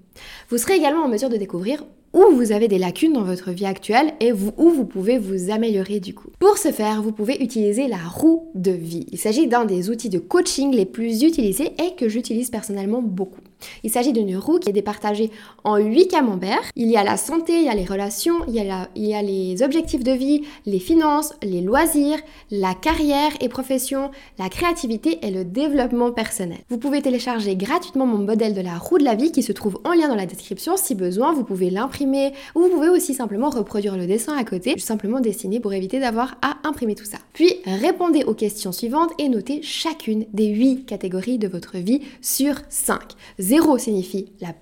Vous 0.49 0.57
serez 0.57 0.75
également 0.75 1.03
en 1.03 1.07
mesure 1.07 1.29
de 1.29 1.37
découvrir 1.37 1.83
où 2.15 2.33
vous 2.33 2.53
avez 2.53 2.69
des 2.69 2.77
lacunes 2.77 3.13
dans 3.13 3.23
votre 3.23 3.51
vie 3.51 3.65
actuelle 3.65 4.13
et 4.21 4.31
où 4.31 4.69
vous 4.69 4.85
pouvez 4.85 5.17
vous 5.17 5.51
améliorer 5.51 5.99
du 5.99 6.13
coup. 6.13 6.29
Pour 6.39 6.57
ce 6.57 6.71
faire, 6.71 7.01
vous 7.01 7.11
pouvez 7.11 7.43
utiliser 7.43 7.87
la 7.87 7.97
roue 7.97 8.47
de 8.55 8.71
vie. 8.71 9.05
Il 9.11 9.17
s'agit 9.17 9.47
d'un 9.47 9.65
des 9.65 9.89
outils 9.89 10.09
de 10.09 10.19
coaching 10.19 10.73
les 10.73 10.85
plus 10.85 11.23
utilisés 11.23 11.73
et 11.83 11.95
que 11.95 12.07
j'utilise 12.07 12.49
personnellement 12.49 13.01
beaucoup. 13.01 13.41
Il 13.83 13.89
s'agit 13.89 14.13
d'une 14.13 14.37
roue 14.37 14.59
qui 14.59 14.69
est 14.69 14.73
départagée 14.73 15.31
en 15.63 15.77
8 15.77 16.07
camemberts. 16.07 16.63
Il 16.75 16.89
y 16.89 16.97
a 16.97 17.03
la 17.03 17.17
santé, 17.17 17.57
il 17.57 17.65
y 17.65 17.69
a 17.69 17.75
les 17.75 17.85
relations, 17.85 18.35
il 18.47 18.53
y 18.55 19.13
a, 19.13 19.21
les 19.21 19.63
objectifs 19.63 20.03
de 20.03 20.11
vie, 20.11 20.43
les 20.65 20.79
finances, 20.79 21.33
les 21.41 21.61
loisirs, 21.61 22.19
la 22.51 22.73
carrière 22.73 23.31
et 23.41 23.49
profession, 23.49 24.11
la 24.37 24.49
créativité 24.49 25.19
et 25.25 25.31
le 25.31 25.45
développement 25.45 26.11
personnel. 26.11 26.59
Vous 26.69 26.77
pouvez 26.77 27.01
télécharger 27.01 27.55
gratuitement 27.55 28.05
mon 28.05 28.17
modèle 28.17 28.53
de 28.53 28.61
la 28.61 28.77
roue 28.77 28.97
de 28.97 29.03
la 29.03 29.15
vie 29.15 29.31
qui 29.31 29.43
se 29.43 29.51
trouve 29.51 29.79
en 29.83 29.93
lien 29.93 30.07
dans 30.07 30.15
la 30.15 30.25
description. 30.25 30.77
Si 30.77 30.95
besoin, 30.95 31.33
vous 31.33 31.43
pouvez 31.43 31.69
l'imprimer 31.69 32.33
ou 32.55 32.61
vous 32.61 32.69
pouvez 32.69 32.89
aussi 32.89 33.13
simplement 33.13 33.49
reproduire 33.49 33.97
le 33.97 34.07
dessin 34.07 34.37
à 34.37 34.43
côté, 34.43 34.77
simplement 34.77 35.19
dessiner 35.19 35.59
pour 35.59 35.73
éviter 35.73 35.99
d'avoir 35.99 36.35
à 36.41 36.57
imprimer 36.67 36.95
tout 36.95 37.05
ça. 37.05 37.17
Puis 37.33 37.55
répondez 37.65 38.23
aux 38.23 38.33
questions 38.33 38.71
suivantes 38.71 39.11
et 39.17 39.29
notez 39.29 39.61
chacune 39.61 40.25
des 40.33 40.47
8 40.47 40.85
catégories 40.85 41.37
de 41.37 41.47
votre 41.47 41.77
vie 41.77 42.01
sur 42.21 42.55
5. 42.69 42.99
0 43.45 43.77
signifie 43.77 44.31
la, 44.41 44.53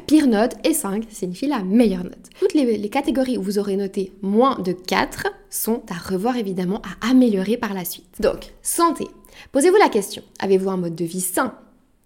pire 0.00 0.26
note 0.26 0.54
et 0.62 0.74
5 0.74 1.06
signifie 1.08 1.46
la 1.46 1.62
meilleure 1.62 2.04
note. 2.04 2.28
Toutes 2.38 2.52
les, 2.52 2.90
catégories 2.90 3.38
où 3.38 3.42
vous 3.42 3.58
aurez 3.58 3.76
noté 3.76 4.12
moins 4.20 4.58
de 4.58 4.72
4 4.72 5.28
sont 5.48 5.82
à 5.88 5.94
revoir 5.94 6.36
évidemment, 6.36 6.82
à 6.82 7.08
améliorer 7.08 7.56
par 7.56 7.72
la 7.72 7.86
suite. 7.86 8.20
Donc, 8.20 8.52
santé. 8.60 9.06
Posez-vous 9.52 9.78
la 9.78 9.88
question, 9.88 10.22
avez-vous 10.40 10.68
un 10.68 10.76
mode 10.76 10.94
de 10.94 11.06
vie 11.06 11.22
sain? 11.22 11.54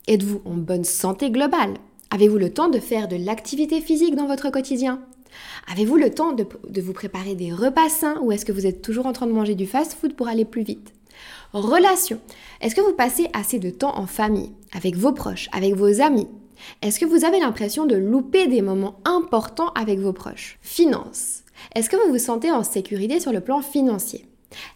Êtes-vous 0.06 0.42
en 0.44 0.54
bonne 0.54 0.84
santé 0.84 1.32
globale? 1.32 1.74
Avez-vous 2.10 2.38
le 2.38 2.52
temps 2.52 2.68
de 2.68 2.78
faire 2.78 3.08
de 3.08 3.16
l'activité 3.16 3.80
physique 3.80 4.14
dans 4.14 4.28
votre 4.28 4.50
quotidien? 4.50 5.02
Avez-vous 5.72 5.96
le 5.96 6.10
temps 6.10 6.34
de, 6.34 6.46
de 6.68 6.80
vous 6.80 6.92
préparer 6.92 7.34
des 7.34 7.52
repas 7.52 7.88
sains 7.88 8.20
ou 8.22 8.30
est-ce 8.30 8.44
que 8.44 8.52
vous 8.52 8.66
êtes 8.66 8.80
toujours 8.80 9.06
en 9.06 9.12
train 9.12 9.26
de 9.26 9.32
manger 9.32 9.56
du 9.56 9.66
fast-food 9.66 10.14
pour 10.14 10.28
aller 10.28 10.44
plus 10.44 10.62
vite? 10.62 10.92
Relation. 11.52 12.18
Est-ce 12.62 12.74
que 12.74 12.80
vous 12.80 12.94
passez 12.94 13.28
assez 13.34 13.58
de 13.58 13.68
temps 13.68 13.98
en 13.98 14.06
famille, 14.06 14.52
avec 14.74 14.96
vos 14.96 15.12
proches, 15.12 15.50
avec 15.52 15.74
vos 15.74 16.00
amis? 16.00 16.28
Est-ce 16.80 16.98
que 16.98 17.04
vous 17.04 17.26
avez 17.26 17.40
l'impression 17.40 17.84
de 17.84 17.94
louper 17.94 18.46
des 18.46 18.62
moments 18.62 19.00
importants 19.04 19.70
avec 19.74 19.98
vos 19.98 20.14
proches? 20.14 20.58
Finance. 20.62 21.42
Est-ce 21.74 21.90
que 21.90 21.96
vous 21.96 22.12
vous 22.12 22.18
sentez 22.18 22.50
en 22.50 22.62
sécurité 22.62 23.20
sur 23.20 23.32
le 23.32 23.42
plan 23.42 23.60
financier? 23.60 24.26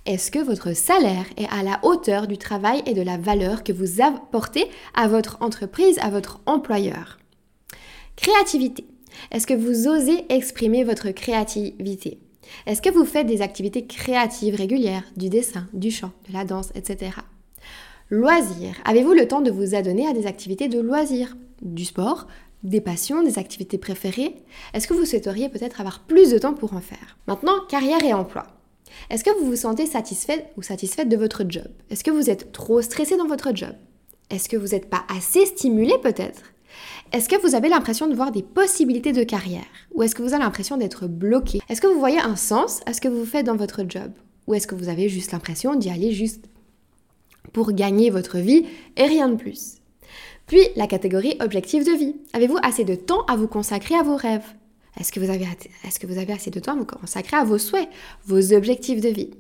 Est-ce 0.05 0.31
que 0.31 0.39
votre 0.39 0.75
salaire 0.75 1.25
est 1.39 1.49
à 1.49 1.63
la 1.63 1.81
hauteur 1.83 2.27
du 2.27 2.37
travail 2.37 2.83
et 2.85 2.93
de 2.93 3.03
la 3.03 3.17
valeur 3.17 3.65
que 3.65 3.73
vous 3.73 4.03
apportez 4.03 4.67
à 4.95 5.09
votre 5.09 5.39
entreprise, 5.41 5.99
à 6.03 6.11
votre 6.11 6.41
employeur? 6.45 7.19
Créativité. 8.17 8.87
Est-ce 9.31 9.47
que 9.47 9.55
vous 9.55 9.89
osez 9.89 10.27
exprimer 10.29 10.85
votre 10.85 11.11
créativité? 11.11 12.19
Est-ce 12.67 12.83
que 12.83 12.91
vous 12.91 13.05
faites 13.05 13.27
des 13.27 13.43
activités 13.43 13.87
créatives 13.87 14.55
régulières, 14.55 15.05
du 15.17 15.29
dessin, 15.29 15.67
du 15.73 15.91
chant, 15.91 16.13
de 16.29 16.33
la 16.33 16.45
danse, 16.45 16.71
etc. 16.75 17.13
Loisirs. 18.11 18.77
Avez-vous 18.85 19.15
le 19.15 19.27
temps 19.27 19.41
de 19.41 19.51
vous 19.51 19.75
adonner 19.75 20.07
à 20.07 20.13
des 20.13 20.27
activités 20.27 20.69
de 20.69 20.81
loisirs, 20.81 21.37
du 21.63 21.85
sport, 21.85 22.27
des 22.63 22.81
passions, 22.81 23.23
des 23.23 23.39
activités 23.39 23.79
préférées? 23.79 24.37
Est-ce 24.75 24.87
que 24.87 24.95
vous 24.95 25.05
souhaiteriez 25.05 25.49
peut-être 25.49 25.81
avoir 25.81 26.01
plus 26.01 26.31
de 26.31 26.39
temps 26.39 26.55
pour 26.55 26.75
en 26.75 26.81
faire? 26.81 27.19
Maintenant, 27.27 27.61
carrière 27.69 28.05
et 28.05 28.15
emploi. 28.15 28.47
Est-ce 29.11 29.25
que 29.25 29.39
vous 29.39 29.47
vous 29.47 29.57
sentez 29.57 29.87
satisfait 29.87 30.47
ou 30.57 30.63
satisfaite 30.63 31.09
de 31.09 31.17
votre 31.17 31.45
job? 31.49 31.69
Est-ce 31.91 32.05
que 32.05 32.11
vous 32.11 32.31
êtes 32.31 32.53
trop 32.53 32.81
stressé 32.81 33.17
dans 33.17 33.27
votre 33.27 33.55
job? 33.55 33.75
Est-ce 34.31 34.49
que 34.49 34.57
vous 34.57 34.69
n'êtes 34.69 34.91
pas 34.91 35.05
assez 35.09 35.47
stimulé 35.47 35.95
peut-être? 36.03 36.43
Est-ce 37.13 37.29
que 37.29 37.41
vous 37.41 37.55
avez 37.55 37.69
l'impression 37.69 38.09
de 38.09 38.15
voir 38.15 38.33
des 38.33 38.43
possibilités 38.43 39.13
de 39.13 39.23
carrière? 39.23 39.65
Ou 39.95 40.03
est-ce 40.03 40.15
que 40.15 40.23
vous 40.23 40.35
avez 40.35 40.43
l'impression 40.43 40.77
d'être 40.77 41.07
bloqué? 41.07 41.61
Est-ce 41.69 41.81
que 41.81 41.87
vous 41.87 41.99
voyez 41.99 42.21
un 42.21 42.37
sens 42.37 42.81
à 42.87 42.93
ce 42.93 43.01
que 43.01 43.09
vous 43.09 43.25
faites 43.25 43.47
dans 43.47 43.57
votre 43.57 43.85
job? 43.89 44.13
Ou 44.47 44.55
est-ce 44.55 44.67
que 44.67 44.75
vous 44.75 44.89
avez 44.89 45.09
juste 45.09 45.33
l'impression 45.33 45.75
d'y 45.75 45.91
aller 45.91 46.13
juste 46.13 46.45
pour 47.53 47.73
gagner 47.73 48.11
votre 48.11 48.39
vie 48.39 48.67
et 48.97 49.05
rien 49.05 49.29
de 49.29 49.37
plus? 49.37 49.77
Puis 50.47 50.61
la 50.77 50.87
catégorie 50.87 51.37
objectif 51.41 51.85
de 51.85 51.93
vie. 51.93 52.17
Avez-vous 52.33 52.59
assez 52.63 52.85
de 52.85 52.95
temps 52.95 53.25
à 53.27 53.37
vous 53.37 53.49
consacrer 53.49 53.95
à 53.95 54.03
vos 54.03 54.17
rêves? 54.17 54.47
Est-ce 54.99 55.13
que, 55.13 55.21
vous 55.21 55.31
avez, 55.31 55.47
est-ce 55.85 55.99
que 55.99 56.07
vous 56.07 56.19
avez 56.19 56.33
assez 56.33 56.51
de 56.51 56.61
temps 56.61 56.73
à 56.73 56.77
vous 56.77 56.87
consacrer 56.87 57.37
à 57.37 57.45
vos 57.45 57.59
souhaits, 57.59 57.89
vos 58.25 58.53
objectifs 58.53 59.01
de 59.01 59.09
vie? 59.09 59.31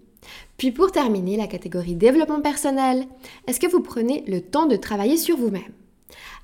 Puis 0.56 0.72
pour 0.72 0.92
terminer, 0.92 1.36
la 1.36 1.46
catégorie 1.46 1.94
développement 1.94 2.40
personnel. 2.40 3.06
Est-ce 3.46 3.60
que 3.60 3.70
vous 3.70 3.80
prenez 3.80 4.24
le 4.26 4.40
temps 4.40 4.66
de 4.66 4.76
travailler 4.76 5.16
sur 5.16 5.36
vous-même? 5.36 5.72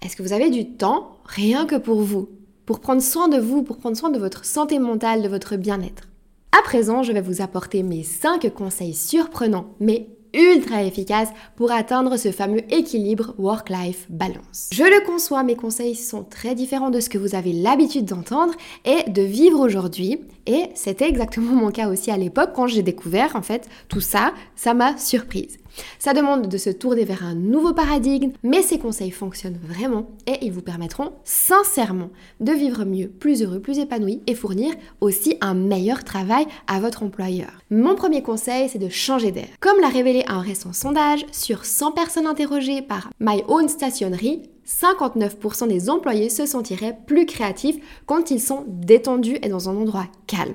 Est-ce 0.02 0.16
que 0.16 0.22
vous 0.22 0.32
avez 0.32 0.50
du 0.50 0.68
temps 0.72 1.18
rien 1.24 1.66
que 1.66 1.76
pour 1.76 2.00
vous 2.00 2.28
Pour 2.66 2.80
prendre 2.80 3.02
soin 3.02 3.28
de 3.28 3.38
vous, 3.38 3.62
pour 3.62 3.78
prendre 3.78 3.96
soin 3.96 4.10
de 4.10 4.18
votre 4.18 4.44
santé 4.44 4.78
mentale, 4.78 5.22
de 5.22 5.28
votre 5.28 5.56
bien-être? 5.56 6.08
À 6.52 6.62
présent, 6.62 7.02
je 7.02 7.12
vais 7.12 7.20
vous 7.20 7.40
apporter 7.40 7.82
mes 7.82 8.02
5 8.02 8.52
conseils 8.52 8.94
surprenants, 8.94 9.74
mais 9.80 10.08
ultra 10.34 10.82
efficaces 10.82 11.28
pour 11.56 11.72
atteindre 11.72 12.16
ce 12.16 12.32
fameux 12.32 12.62
équilibre 12.72 13.34
work-life 13.38 14.06
balance. 14.08 14.70
Je 14.72 14.82
le 14.82 15.04
conçois, 15.06 15.42
mes 15.42 15.56
conseils 15.56 15.94
sont 15.94 16.24
très 16.24 16.54
différents 16.54 16.90
de 16.90 17.00
ce 17.00 17.08
que 17.08 17.18
vous 17.18 17.34
avez 17.34 17.52
l'habitude 17.52 18.06
d'entendre 18.06 18.54
et 18.84 19.10
de 19.10 19.22
vivre 19.22 19.60
aujourd'hui. 19.60 20.20
Et 20.46 20.66
c'était 20.74 21.08
exactement 21.08 21.52
mon 21.52 21.70
cas 21.70 21.88
aussi 21.88 22.10
à 22.10 22.16
l'époque 22.16 22.50
quand 22.54 22.66
j'ai 22.66 22.82
découvert 22.82 23.36
en 23.36 23.42
fait 23.42 23.68
tout 23.88 24.00
ça, 24.00 24.32
ça 24.56 24.74
m'a 24.74 24.96
surprise. 24.96 25.58
Ça 25.98 26.12
demande 26.14 26.48
de 26.48 26.58
se 26.58 26.70
tourner 26.70 27.04
vers 27.04 27.24
un 27.24 27.34
nouveau 27.34 27.72
paradigme, 27.72 28.32
mais 28.42 28.62
ces 28.62 28.78
conseils 28.78 29.10
fonctionnent 29.10 29.58
vraiment 29.62 30.08
et 30.26 30.44
ils 30.44 30.52
vous 30.52 30.62
permettront 30.62 31.12
sincèrement 31.24 32.10
de 32.40 32.52
vivre 32.52 32.84
mieux, 32.84 33.08
plus 33.08 33.42
heureux, 33.42 33.60
plus 33.60 33.78
épanoui 33.78 34.20
et 34.26 34.34
fournir 34.34 34.72
aussi 35.00 35.36
un 35.40 35.54
meilleur 35.54 36.04
travail 36.04 36.46
à 36.66 36.80
votre 36.80 37.02
employeur. 37.02 37.52
Mon 37.70 37.94
premier 37.94 38.22
conseil, 38.22 38.68
c'est 38.68 38.78
de 38.78 38.88
changer 38.88 39.32
d'air. 39.32 39.48
Comme 39.60 39.80
l'a 39.80 39.88
révélé 39.88 40.24
un 40.26 40.40
récent 40.40 40.72
sondage, 40.72 41.24
sur 41.32 41.64
100 41.64 41.92
personnes 41.92 42.26
interrogées 42.26 42.82
par 42.82 43.10
My 43.20 43.42
Own 43.48 43.68
Stationery, 43.68 44.42
59% 44.66 45.68
des 45.68 45.90
employés 45.90 46.30
se 46.30 46.46
sentiraient 46.46 46.96
plus 47.06 47.26
créatifs 47.26 47.76
quand 48.06 48.30
ils 48.30 48.40
sont 48.40 48.64
détendus 48.68 49.38
et 49.42 49.48
dans 49.48 49.68
un 49.68 49.76
endroit 49.76 50.06
calme. 50.26 50.54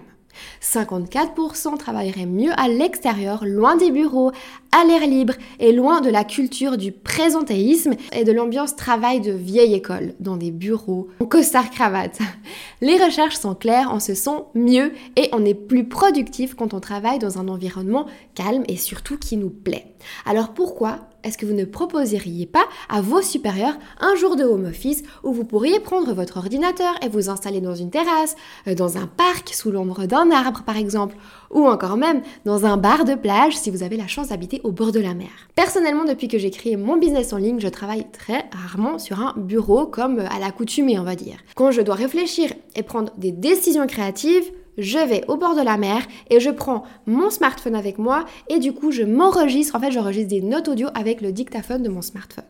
54% 0.61 1.77
travailleraient 1.77 2.25
mieux 2.25 2.51
à 2.57 2.67
l'extérieur, 2.67 3.45
loin 3.45 3.75
des 3.75 3.91
bureaux, 3.91 4.31
à 4.71 4.85
l'air 4.85 5.07
libre 5.07 5.33
et 5.59 5.71
loin 5.71 6.01
de 6.01 6.09
la 6.09 6.23
culture 6.23 6.77
du 6.77 6.91
présentéisme 6.91 7.93
et 8.11 8.23
de 8.23 8.31
l'ambiance 8.31 8.75
travail 8.75 9.21
de 9.21 9.31
vieille 9.31 9.73
école, 9.73 10.13
dans 10.19 10.37
des 10.37 10.51
bureaux, 10.51 11.07
en 11.19 11.25
costard-cravate. 11.25 12.19
Les 12.81 13.03
recherches 13.03 13.37
sont 13.37 13.55
claires, 13.55 13.89
on 13.93 13.99
se 13.99 14.13
sent 14.13 14.43
mieux 14.53 14.93
et 15.15 15.29
on 15.33 15.45
est 15.45 15.53
plus 15.53 15.85
productif 15.85 16.53
quand 16.53 16.73
on 16.73 16.79
travaille 16.79 17.19
dans 17.19 17.39
un 17.39 17.47
environnement 17.47 18.05
calme 18.35 18.63
et 18.67 18.77
surtout 18.77 19.17
qui 19.17 19.37
nous 19.37 19.49
plaît. 19.49 19.93
Alors 20.25 20.53
pourquoi 20.53 20.99
est-ce 21.27 21.37
que 21.37 21.45
vous 21.45 21.53
ne 21.53 21.65
proposeriez 21.65 22.45
pas 22.45 22.65
à 22.89 23.01
vos 23.01 23.21
supérieurs 23.21 23.77
un 23.99 24.15
jour 24.15 24.35
de 24.37 24.45
home 24.45 24.65
office 24.65 25.03
où 25.23 25.33
vous 25.33 25.43
pourriez 25.43 25.79
prendre 25.79 26.13
votre 26.13 26.37
ordinateur 26.37 26.93
et 27.01 27.09
vous 27.09 27.29
installer 27.29 27.59
dans 27.59 27.75
une 27.75 27.89
terrasse, 27.89 28.35
euh, 28.67 28.75
dans 28.75 28.97
un 28.97 29.07
parc, 29.07 29.49
sous 29.53 29.69
l'ombre 29.69 30.05
d'un 30.05 30.31
arbre 30.31 30.63
par 30.63 30.77
exemple, 30.77 31.17
ou 31.51 31.67
encore 31.67 31.97
même 31.97 32.21
dans 32.45 32.65
un 32.65 32.77
bar 32.77 33.03
de 33.03 33.15
plage 33.15 33.57
si 33.57 33.69
vous 33.69 33.83
avez 33.83 33.97
la 33.97 34.07
chance 34.07 34.29
d'habiter 34.29 34.61
au 34.63 34.71
bord 34.71 34.91
de 34.91 35.01
la 35.01 35.13
mer? 35.13 35.29
Personnellement, 35.55 36.05
depuis 36.05 36.29
que 36.29 36.37
j'ai 36.37 36.51
créé 36.51 36.77
mon 36.77 36.97
business 36.97 37.33
en 37.33 37.37
ligne, 37.37 37.59
je 37.59 37.67
travaille 37.67 38.07
très 38.11 38.45
rarement 38.51 38.97
sur 38.97 39.19
un 39.19 39.33
bureau 39.35 39.85
comme 39.85 40.19
à 40.19 40.39
l'accoutumée, 40.39 40.97
on 40.97 41.03
va 41.03 41.15
dire. 41.15 41.37
Quand 41.55 41.71
je 41.71 41.81
dois 41.81 41.95
réfléchir 41.95 42.53
et 42.75 42.83
prendre 42.83 43.11
des 43.17 43.31
décisions 43.31 43.87
créatives, 43.87 44.49
je 44.77 44.99
vais 44.99 45.23
au 45.27 45.37
bord 45.37 45.55
de 45.55 45.61
la 45.61 45.77
mer 45.77 46.01
et 46.29 46.39
je 46.39 46.49
prends 46.49 46.83
mon 47.05 47.29
smartphone 47.29 47.75
avec 47.75 47.97
moi 47.97 48.25
et 48.49 48.59
du 48.59 48.73
coup 48.73 48.91
je 48.91 49.03
m'enregistre, 49.03 49.75
en 49.75 49.79
fait 49.79 49.91
j'enregistre 49.91 50.29
des 50.29 50.41
notes 50.41 50.67
audio 50.67 50.89
avec 50.93 51.21
le 51.21 51.31
dictaphone 51.31 51.83
de 51.83 51.89
mon 51.89 52.01
smartphone. 52.01 52.45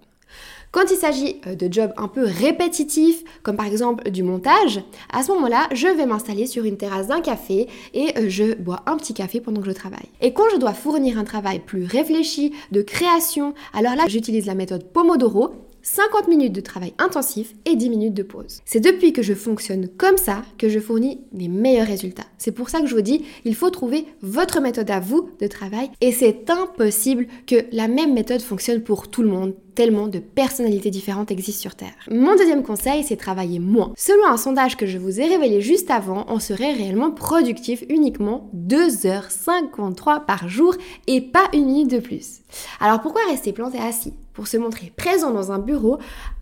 Quand 0.72 0.92
il 0.92 0.98
s'agit 0.98 1.38
euh, 1.48 1.56
de 1.56 1.72
jobs 1.72 1.94
un 1.98 2.08
peu 2.08 2.26
répétitifs, 2.26 3.24
comme 3.42 3.56
par 3.56 3.66
exemple 3.66 4.12
du 4.12 4.22
montage, 4.24 4.82
à 5.12 5.24
ce 5.24 5.32
moment-là, 5.32 5.68
je 5.72 5.88
vais 5.88 6.06
m'installer 6.06 6.46
sur 6.46 6.66
une 6.66 6.78
terrasse 6.78 7.08
d'un 7.08 7.22
café 7.22 7.68
et 7.94 8.18
euh, 8.18 8.30
je 8.30 8.54
bois 8.56 8.84
un 8.86 8.98
petit 8.98 9.14
café 9.14 9.40
pendant 9.40 9.62
que 9.62 9.68
je 9.68 9.72
travaille. 9.72 10.10
Et 10.22 10.34
quand 10.34 10.44
je 10.52 10.58
dois 10.58 10.74
fournir 10.74 11.18
un 11.18 11.24
travail 11.24 11.60
plus 11.60 11.86
réfléchi, 11.86 12.54
de 12.72 12.82
création, 12.82 13.54
alors 13.74 13.96
là, 13.96 14.04
j'utilise 14.08 14.46
la 14.46 14.56
méthode 14.56 14.84
Pomodoro 14.92 15.54
50 15.90 16.28
minutes 16.28 16.52
de 16.52 16.60
travail 16.60 16.94
intensif 16.98 17.54
et 17.64 17.78
10 17.78 17.90
minutes 17.90 18.14
de 18.14 18.22
pause. 18.22 18.60
C'est 18.66 18.82
depuis 18.82 19.14
que 19.14 19.22
je 19.22 19.34
fonctionne 19.34 19.88
comme 19.88 20.18
ça 20.18 20.42
que 20.58 20.68
je 20.68 20.80
fournis 20.80 21.22
les 21.32 21.48
meilleurs 21.48 21.88
résultats. 21.88 22.26
C'est 22.38 22.52
pour 22.52 22.70
ça 22.70 22.82
que 22.82 22.88
je 22.88 22.96
vous 22.96 23.02
dis, 23.02 23.24
il 23.46 23.56
faut 23.56 23.70
trouver 23.70 24.06
votre 24.22 24.60
méthode 24.60 24.92
à 24.92 25.00
vous 25.00 25.30
de 25.40 25.48
travail 25.48 25.90
et 26.02 26.12
c'est 26.12 26.50
impossible 26.50 27.28
que 27.46 27.56
la 27.72 27.88
même 27.88 28.14
méthode 28.14 28.42
fonctionne 28.42 28.84
pour 28.84 29.08
tout 29.08 29.24
le 29.24 29.30
monde 29.30 29.54
tellement 29.78 30.08
de 30.08 30.18
personnalités 30.18 30.90
différentes 30.90 31.30
existent 31.30 31.62
sur 31.62 31.76
Terre. 31.76 31.94
Mon 32.10 32.36
deuxième 32.36 32.64
conseil, 32.64 33.04
c'est 33.04 33.16
travailler 33.16 33.60
moins. 33.60 33.94
Selon 33.96 34.26
un 34.26 34.36
sondage 34.38 34.76
que 34.76 34.88
je 34.88 34.98
vous 34.98 35.22
ai 35.22 35.28
révélé 35.28 35.62
juste 35.62 35.92
avant, 35.92 36.26
on 36.30 36.40
serait 36.40 36.74
réellement 36.74 37.12
productif 37.12 37.84
uniquement 37.88 38.50
2h53 38.56 40.26
par 40.26 40.50
jour 40.50 40.74
et 41.06 41.22
pas 41.22 41.48
une 41.54 41.68
minute 41.68 41.92
de 41.92 42.00
plus. 42.00 42.40
Alors 42.80 43.02
pourquoi 43.02 43.22
rester 43.30 43.54
planté 43.54 43.78
assis? 43.78 44.16
Pour 44.34 44.48
se 44.48 44.58
montrer 44.58 44.92
présent 44.98 45.30
dans 45.30 45.52
un 45.52 45.60
bureau? 45.60 46.00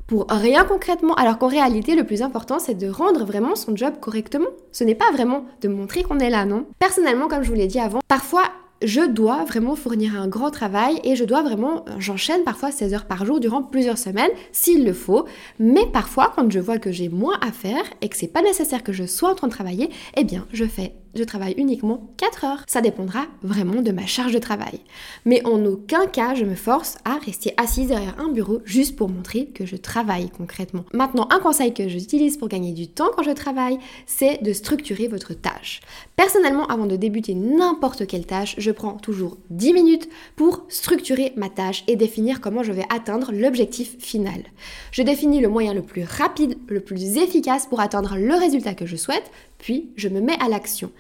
Pour 0.07 0.27
rien 0.29 0.63
concrètement, 0.63 1.15
alors 1.15 1.37
qu'en 1.37 1.47
réalité, 1.47 1.95
le 1.95 2.05
plus 2.05 2.21
important, 2.21 2.59
c'est 2.59 2.75
de 2.75 2.87
rendre 2.87 3.25
vraiment 3.25 3.55
son 3.55 3.75
job 3.75 3.95
correctement? 3.99 4.47
Ce 4.71 4.85
n'est 4.85 4.95
pas 4.95 5.11
vraiment 5.11 5.43
de 5.59 5.67
montrer 5.67 6.03
qu'on 6.03 6.19
est 6.19 6.29
là, 6.29 6.45
non? 6.45 6.67
Personnellement, 6.79 7.27
comme 7.27 7.43
je 7.43 7.49
vous 7.49 7.55
l'ai 7.55 7.67
dit 7.67 7.79
avant, 7.79 7.99
parfois, 8.07 8.43
je 8.85 9.01
dois 9.01 9.43
vraiment 9.43 9.75
fournir 9.75 10.19
un 10.19 10.27
grand 10.27 10.51
travail 10.51 10.99
et 11.03 11.15
je 11.15 11.23
dois 11.25 11.41
vraiment, 11.41 11.85
j'enchaîne 11.97 12.43
parfois 12.43 12.71
16 12.71 12.93
heures 12.93 13.05
par 13.05 13.25
jour 13.25 13.39
durant 13.39 13.63
plusieurs 13.63 13.97
semaines 13.97 14.31
s'il 14.51 14.85
le 14.85 14.93
faut. 14.93 15.25
Mais 15.59 15.85
parfois, 15.91 16.31
quand 16.35 16.49
je 16.51 16.59
vois 16.59 16.77
que 16.77 16.91
j'ai 16.91 17.09
moins 17.09 17.37
à 17.41 17.51
faire 17.51 17.83
et 18.01 18.09
que 18.09 18.15
c'est 18.15 18.27
pas 18.27 18.41
nécessaire 18.41 18.83
que 18.83 18.93
je 18.93 19.05
sois 19.05 19.31
en 19.31 19.35
train 19.35 19.47
de 19.47 19.53
travailler, 19.53 19.89
eh 20.15 20.23
bien, 20.23 20.45
je 20.53 20.65
fais 20.65 20.93
je 21.15 21.23
travaille 21.23 21.55
uniquement 21.57 22.09
4 22.17 22.45
heures. 22.45 22.63
Ça 22.67 22.81
dépendra 22.81 23.25
vraiment 23.41 23.81
de 23.81 23.91
ma 23.91 24.05
charge 24.05 24.33
de 24.33 24.39
travail. 24.39 24.79
Mais 25.25 25.45
en 25.45 25.65
aucun 25.65 26.07
cas, 26.07 26.35
je 26.35 26.45
me 26.45 26.55
force 26.55 26.97
à 27.05 27.17
rester 27.17 27.53
assise 27.57 27.87
derrière 27.87 28.19
un 28.19 28.27
bureau 28.27 28.59
juste 28.65 28.95
pour 28.95 29.09
montrer 29.09 29.47
que 29.47 29.65
je 29.65 29.75
travaille 29.75 30.29
concrètement. 30.29 30.85
Maintenant, 30.93 31.27
un 31.31 31.39
conseil 31.39 31.73
que 31.73 31.87
j'utilise 31.87 32.37
pour 32.37 32.49
gagner 32.49 32.73
du 32.73 32.87
temps 32.87 33.09
quand 33.15 33.23
je 33.23 33.31
travaille, 33.31 33.77
c'est 34.05 34.43
de 34.43 34.53
structurer 34.53 35.07
votre 35.07 35.33
tâche. 35.33 35.79
Personnellement, 36.15 36.67
avant 36.67 36.85
de 36.85 36.95
débuter 36.95 37.33
n'importe 37.33 38.07
quelle 38.07 38.25
tâche, 38.25 38.55
je 38.57 38.71
prends 38.71 38.97
toujours 38.97 39.37
10 39.49 39.73
minutes 39.73 40.09
pour 40.35 40.65
structurer 40.69 41.33
ma 41.35 41.49
tâche 41.49 41.83
et 41.87 41.95
définir 41.95 42.41
comment 42.41 42.63
je 42.63 42.71
vais 42.71 42.85
atteindre 42.89 43.31
l'objectif 43.31 43.97
final. 43.99 44.43
Je 44.91 45.01
définis 45.01 45.41
le 45.41 45.49
moyen 45.49 45.73
le 45.73 45.81
plus 45.81 46.03
rapide, 46.03 46.57
le 46.67 46.81
plus 46.81 47.17
efficace 47.17 47.67
pour 47.67 47.79
atteindre 47.79 48.17
le 48.17 48.33
résultat 48.33 48.73
que 48.73 48.85
je 48.85 48.95
souhaite, 48.95 49.31
puis 49.57 49.91
je 49.95 50.09
me 50.09 50.21
mets 50.21 50.41
à 50.41 50.49
l'action. 50.49 50.91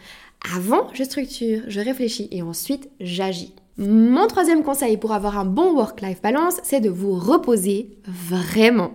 Avant, 0.55 0.89
je 0.93 1.03
structure, 1.03 1.61
je 1.67 1.79
réfléchis 1.79 2.27
et 2.31 2.41
ensuite 2.41 2.89
j'agis. 2.99 3.53
Mon 3.77 4.27
troisième 4.27 4.63
conseil 4.63 4.97
pour 4.97 5.11
avoir 5.11 5.37
un 5.37 5.45
bon 5.45 5.73
work-life 5.73 6.21
balance, 6.21 6.57
c'est 6.63 6.79
de 6.79 6.89
vous 6.89 7.13
reposer 7.13 7.97
vraiment. 8.05 8.91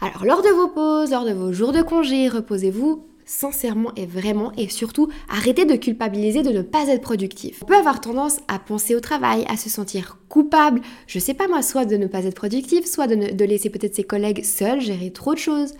Alors 0.00 0.24
lors 0.24 0.42
de 0.42 0.48
vos 0.48 0.68
pauses, 0.68 1.10
lors 1.10 1.26
de 1.26 1.32
vos 1.32 1.52
jours 1.52 1.72
de 1.72 1.82
congé, 1.82 2.28
reposez-vous 2.28 3.04
sincèrement 3.26 3.92
et 3.96 4.06
vraiment, 4.06 4.52
et 4.56 4.68
surtout 4.68 5.08
arrêtez 5.28 5.64
de 5.64 5.76
culpabiliser 5.76 6.42
de 6.42 6.50
ne 6.50 6.62
pas 6.62 6.88
être 6.88 7.02
productif. 7.02 7.60
On 7.62 7.66
peut 7.66 7.76
avoir 7.76 8.00
tendance 8.00 8.40
à 8.48 8.58
penser 8.58 8.94
au 8.94 9.00
travail, 9.00 9.44
à 9.48 9.56
se 9.56 9.68
sentir 9.68 10.18
coupable, 10.28 10.80
je 11.06 11.18
sais 11.18 11.34
pas 11.34 11.46
moi, 11.46 11.62
soit 11.62 11.84
de 11.84 11.96
ne 11.96 12.06
pas 12.06 12.24
être 12.24 12.34
productif, 12.34 12.86
soit 12.86 13.06
de, 13.06 13.32
de 13.32 13.44
laisser 13.44 13.70
peut-être 13.70 13.94
ses 13.94 14.04
collègues 14.04 14.44
seuls 14.44 14.80
gérer 14.80 15.12
trop 15.12 15.34
de 15.34 15.38
choses. 15.38 15.74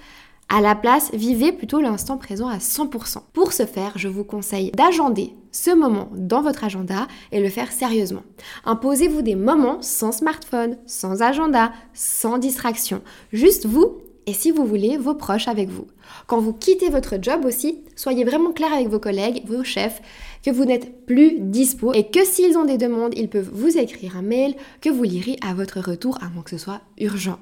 À 0.53 0.61
la 0.61 0.75
place, 0.75 1.13
vivez 1.15 1.53
plutôt 1.53 1.81
l'instant 1.81 2.17
présent 2.17 2.49
à 2.49 2.59
100%. 2.59 3.19
Pour 3.33 3.53
ce 3.53 3.67
faire, 3.67 3.93
je 3.95 4.09
vous 4.09 4.25
conseille 4.25 4.73
d'agender 4.73 5.33
ce 5.53 5.73
moment 5.73 6.09
dans 6.13 6.43
votre 6.43 6.65
agenda 6.65 7.07
et 7.31 7.41
le 7.41 7.49
faire 7.49 7.71
sérieusement. 7.71 8.25
Imposez-vous 8.65 9.23
des 9.23 9.37
moments 9.37 9.81
sans 9.81 10.11
smartphone, 10.11 10.77
sans 10.87 11.23
agenda, 11.23 11.71
sans 11.95 12.39
distraction. 12.39 13.01
Juste 13.33 13.65
vous 13.65 13.99
et 14.27 14.33
si 14.33 14.51
vous 14.51 14.65
voulez, 14.65 14.97
vos 14.97 15.15
proches 15.15 15.49
avec 15.49 15.69
vous. 15.69 15.87
Quand 16.27 16.41
vous 16.41 16.53
quittez 16.53 16.89
votre 16.89 17.17
job 17.21 17.45
aussi, 17.45 17.85
soyez 17.97 18.25
vraiment 18.25 18.53
clair 18.53 18.73
avec 18.73 18.89
vos 18.89 18.99
collègues, 18.99 19.45
vos 19.47 19.65
chefs, 19.65 20.03
que 20.45 20.51
vous 20.51 20.65
n'êtes 20.65 21.07
plus 21.07 21.39
dispo 21.39 21.93
et 21.95 22.09
que 22.11 22.25
s'ils 22.25 22.59
ont 22.59 22.65
des 22.65 22.79
demandes, 22.79 23.15
ils 23.17 23.31
peuvent 23.31 23.51
vous 23.53 23.79
écrire 23.79 24.17
un 24.17 24.23
mail 24.23 24.55
que 24.81 24.91
vous 24.91 25.05
lirez 25.05 25.37
à 25.47 25.55
votre 25.55 25.81
retour 25.81 26.19
avant 26.23 26.43
que 26.43 26.51
ce 26.51 26.59
soit 26.59 26.81
urgent. 26.99 27.39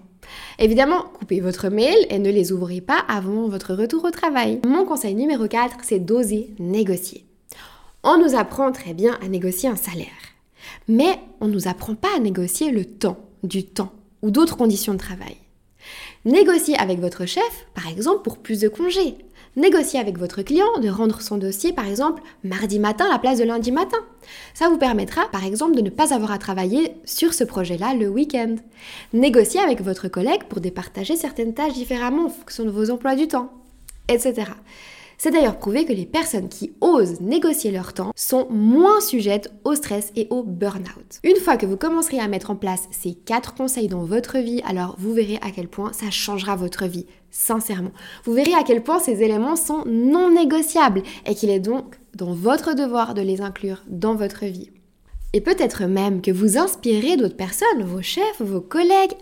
Évidemment, 0.58 1.04
coupez 1.18 1.40
votre 1.40 1.68
mail 1.68 1.97
et 2.11 2.18
ne 2.18 2.30
les 2.30 2.52
ouvrez 2.52 2.80
pas 2.80 3.04
avant 3.08 3.49
votre 3.49 3.75
retour 3.75 4.04
au 4.04 4.11
travail. 4.11 4.61
Mon 4.66 4.85
conseil 4.85 5.14
numéro 5.14 5.47
4, 5.47 5.76
c'est 5.82 5.99
d'oser 5.99 6.50
négocier. 6.58 7.25
On 8.04 8.18
nous 8.18 8.37
apprend 8.37 8.73
très 8.73 8.94
bien 8.94 9.18
à 9.23 9.28
négocier 9.28 9.68
un 9.68 9.76
salaire, 9.76 10.06
mais 10.87 11.18
on 11.40 11.49
ne 11.49 11.52
nous 11.52 11.68
apprend 11.68 11.94
pas 11.94 12.08
à 12.16 12.20
négocier 12.20 12.70
le 12.70 12.85
temps, 12.85 13.18
du 13.42 13.64
temps 13.64 13.92
ou 14.23 14.30
d'autres 14.30 14.56
conditions 14.56 14.94
de 14.94 14.99
travail. 14.99 15.37
Négociez 16.25 16.76
avec 16.76 17.00
votre 17.00 17.26
chef, 17.26 17.66
par 17.75 17.88
exemple, 17.88 18.23
pour 18.23 18.38
plus 18.38 18.61
de 18.61 18.68
congés. 18.68 19.16
Négociez 19.59 19.99
avec 19.99 20.19
votre 20.19 20.43
client 20.43 20.79
de 20.81 20.88
rendre 20.88 21.21
son 21.21 21.37
dossier, 21.37 21.73
par 21.73 21.88
exemple, 21.88 22.23
mardi 22.45 22.79
matin 22.79 23.07
à 23.07 23.15
la 23.15 23.19
place 23.19 23.41
de 23.41 23.45
lundi 23.45 23.73
matin. 23.73 23.99
Ça 24.55 24.69
vous 24.69 24.79
permettra, 24.79 25.29
par 25.33 25.45
exemple, 25.45 25.75
de 25.75 25.81
ne 25.81 25.91
pas 25.91 26.15
avoir 26.15 26.31
à 26.31 26.38
travailler 26.38 26.95
sur 27.05 27.35
ce 27.35 27.43
projet-là 27.43 27.95
le 27.95 28.07
week-end. 28.07 28.55
Négociez 29.12 29.59
avec 29.59 29.83
votre 29.83 30.07
collègue 30.07 30.45
pour 30.45 30.61
départager 30.61 31.17
certaines 31.17 31.55
tâches 31.55 31.73
différemment 31.73 32.27
en 32.27 32.29
fonction 32.29 32.65
de 32.65 32.71
vos 32.71 32.91
emplois 32.91 33.17
du 33.17 33.27
temps, 33.27 33.50
etc. 34.07 34.45
C'est 35.21 35.33
d'ailleurs 35.33 35.59
prouvé 35.59 35.85
que 35.85 35.93
les 35.93 36.07
personnes 36.07 36.49
qui 36.49 36.75
osent 36.81 37.21
négocier 37.21 37.73
leur 37.73 37.93
temps 37.93 38.12
sont 38.15 38.47
moins 38.50 39.00
sujettes 39.00 39.53
au 39.65 39.75
stress 39.75 40.12
et 40.15 40.29
au 40.31 40.45
burn-out. 40.45 41.19
Une 41.25 41.35
fois 41.35 41.57
que 41.57 41.67
vous 41.67 41.77
commencerez 41.77 42.21
à 42.21 42.29
mettre 42.29 42.53
en 42.53 42.55
place 42.55 42.85
ces 42.93 43.15
quatre 43.15 43.55
conseils 43.55 43.88
dans 43.88 44.05
votre 44.05 44.38
vie, 44.38 44.62
alors 44.65 44.95
vous 45.00 45.12
verrez 45.12 45.41
à 45.43 45.50
quel 45.50 45.67
point 45.67 45.93
ça 45.93 46.12
changera 46.12 46.55
votre 46.55 46.87
vie, 46.87 47.07
sincèrement. 47.30 47.92
Vous 48.25 48.32
verrez 48.32 48.54
à 48.54 48.62
quel 48.64 48.82
point 48.82 48.99
ces 48.99 49.23
éléments 49.23 49.56
sont 49.56 49.85
non 49.87 50.30
négociables 50.30 51.02
et 51.26 51.35
qu'il 51.35 51.50
est 51.50 51.61
donc 51.61 51.97
dans 52.14 52.32
votre 52.32 52.75
devoir 52.75 53.14
de 53.14 53.23
les 53.23 53.40
inclure 53.40 53.82
dans 53.88 54.14
votre 54.14 54.44
vie. 54.44 54.70
Et 55.35 55.40
peut-être 55.40 55.85
même 55.85 56.23
que 56.23 56.30
vous 56.30 56.56
inspirez 56.56 57.16
d'autres 57.16 57.37
personnes, 57.37 57.82
vos 57.82 58.00
chefs, 58.00 58.40
vos 58.40 58.62
collègues, 58.62 59.12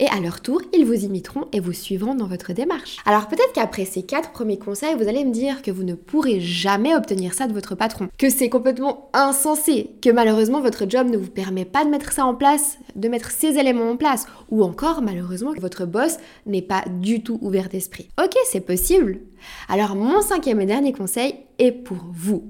et 0.00 0.06
à 0.08 0.20
leur 0.20 0.40
tour, 0.40 0.60
ils 0.72 0.84
vous 0.84 1.04
imiteront 1.04 1.48
et 1.52 1.60
vous 1.60 1.72
suivront 1.72 2.14
dans 2.14 2.26
votre 2.26 2.52
démarche. 2.52 2.98
Alors 3.06 3.28
peut-être 3.28 3.52
qu'après 3.54 3.84
ces 3.84 4.02
quatre 4.02 4.32
premiers 4.32 4.58
conseils, 4.58 4.94
vous 4.94 5.08
allez 5.08 5.24
me 5.24 5.32
dire 5.32 5.62
que 5.62 5.70
vous 5.70 5.84
ne 5.84 5.94
pourrez 5.94 6.40
jamais 6.40 6.94
obtenir 6.94 7.34
ça 7.34 7.46
de 7.46 7.52
votre 7.52 7.74
patron, 7.74 8.08
que 8.18 8.30
c'est 8.30 8.48
complètement 8.48 9.10
insensé, 9.12 9.90
que 10.02 10.10
malheureusement 10.10 10.60
votre 10.60 10.88
job 10.88 11.08
ne 11.08 11.16
vous 11.16 11.30
permet 11.30 11.64
pas 11.64 11.84
de 11.84 11.90
mettre 11.90 12.12
ça 12.12 12.24
en 12.24 12.34
place, 12.34 12.78
de 12.96 13.08
mettre 13.08 13.30
ces 13.30 13.58
éléments 13.58 13.90
en 13.90 13.96
place, 13.96 14.26
ou 14.50 14.62
encore 14.62 15.02
malheureusement 15.02 15.52
que 15.52 15.60
votre 15.60 15.86
boss 15.86 16.16
n'est 16.46 16.62
pas 16.62 16.84
du 17.00 17.22
tout 17.22 17.38
ouvert 17.40 17.68
d'esprit. 17.68 18.08
Ok, 18.22 18.34
c'est 18.50 18.60
possible. 18.60 19.20
Alors 19.68 19.96
mon 19.96 20.20
cinquième 20.20 20.60
et 20.60 20.66
dernier 20.66 20.92
conseil 20.92 21.36
est 21.58 21.72
pour 21.72 21.98
vous. 22.12 22.44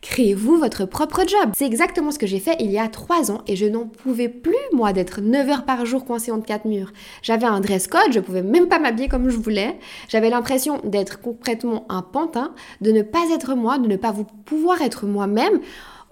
Créez-vous 0.00 0.56
votre 0.56 0.84
propre 0.84 1.20
job. 1.20 1.50
C'est 1.56 1.66
exactement 1.66 2.10
ce 2.10 2.18
que 2.18 2.26
j'ai 2.26 2.38
fait 2.38 2.56
il 2.60 2.70
y 2.70 2.78
a 2.78 2.88
trois 2.88 3.30
ans 3.30 3.42
et 3.46 3.56
je 3.56 3.66
n'en 3.66 3.86
pouvais 3.86 4.28
plus, 4.28 4.54
moi, 4.72 4.92
d'être 4.92 5.20
9 5.20 5.48
heures 5.48 5.64
par 5.64 5.86
jour 5.86 6.04
coincé 6.04 6.30
entre 6.30 6.46
quatre 6.46 6.66
murs. 6.66 6.92
J'avais 7.22 7.46
un 7.46 7.60
dress 7.60 7.86
code, 7.86 8.12
je 8.12 8.20
pouvais 8.20 8.42
même 8.42 8.68
pas 8.68 8.78
m'habiller 8.78 9.08
comme 9.08 9.30
je 9.30 9.36
voulais. 9.36 9.78
J'avais 10.08 10.30
l'impression 10.30 10.80
d'être 10.84 11.20
complètement 11.20 11.86
un 11.88 12.02
pantin, 12.02 12.54
de 12.80 12.92
ne 12.92 13.02
pas 13.02 13.30
être 13.32 13.54
moi, 13.54 13.78
de 13.78 13.88
ne 13.88 13.96
pas 13.96 14.12
vous 14.12 14.24
pouvoir 14.24 14.82
être 14.82 15.06
moi-même. 15.06 15.60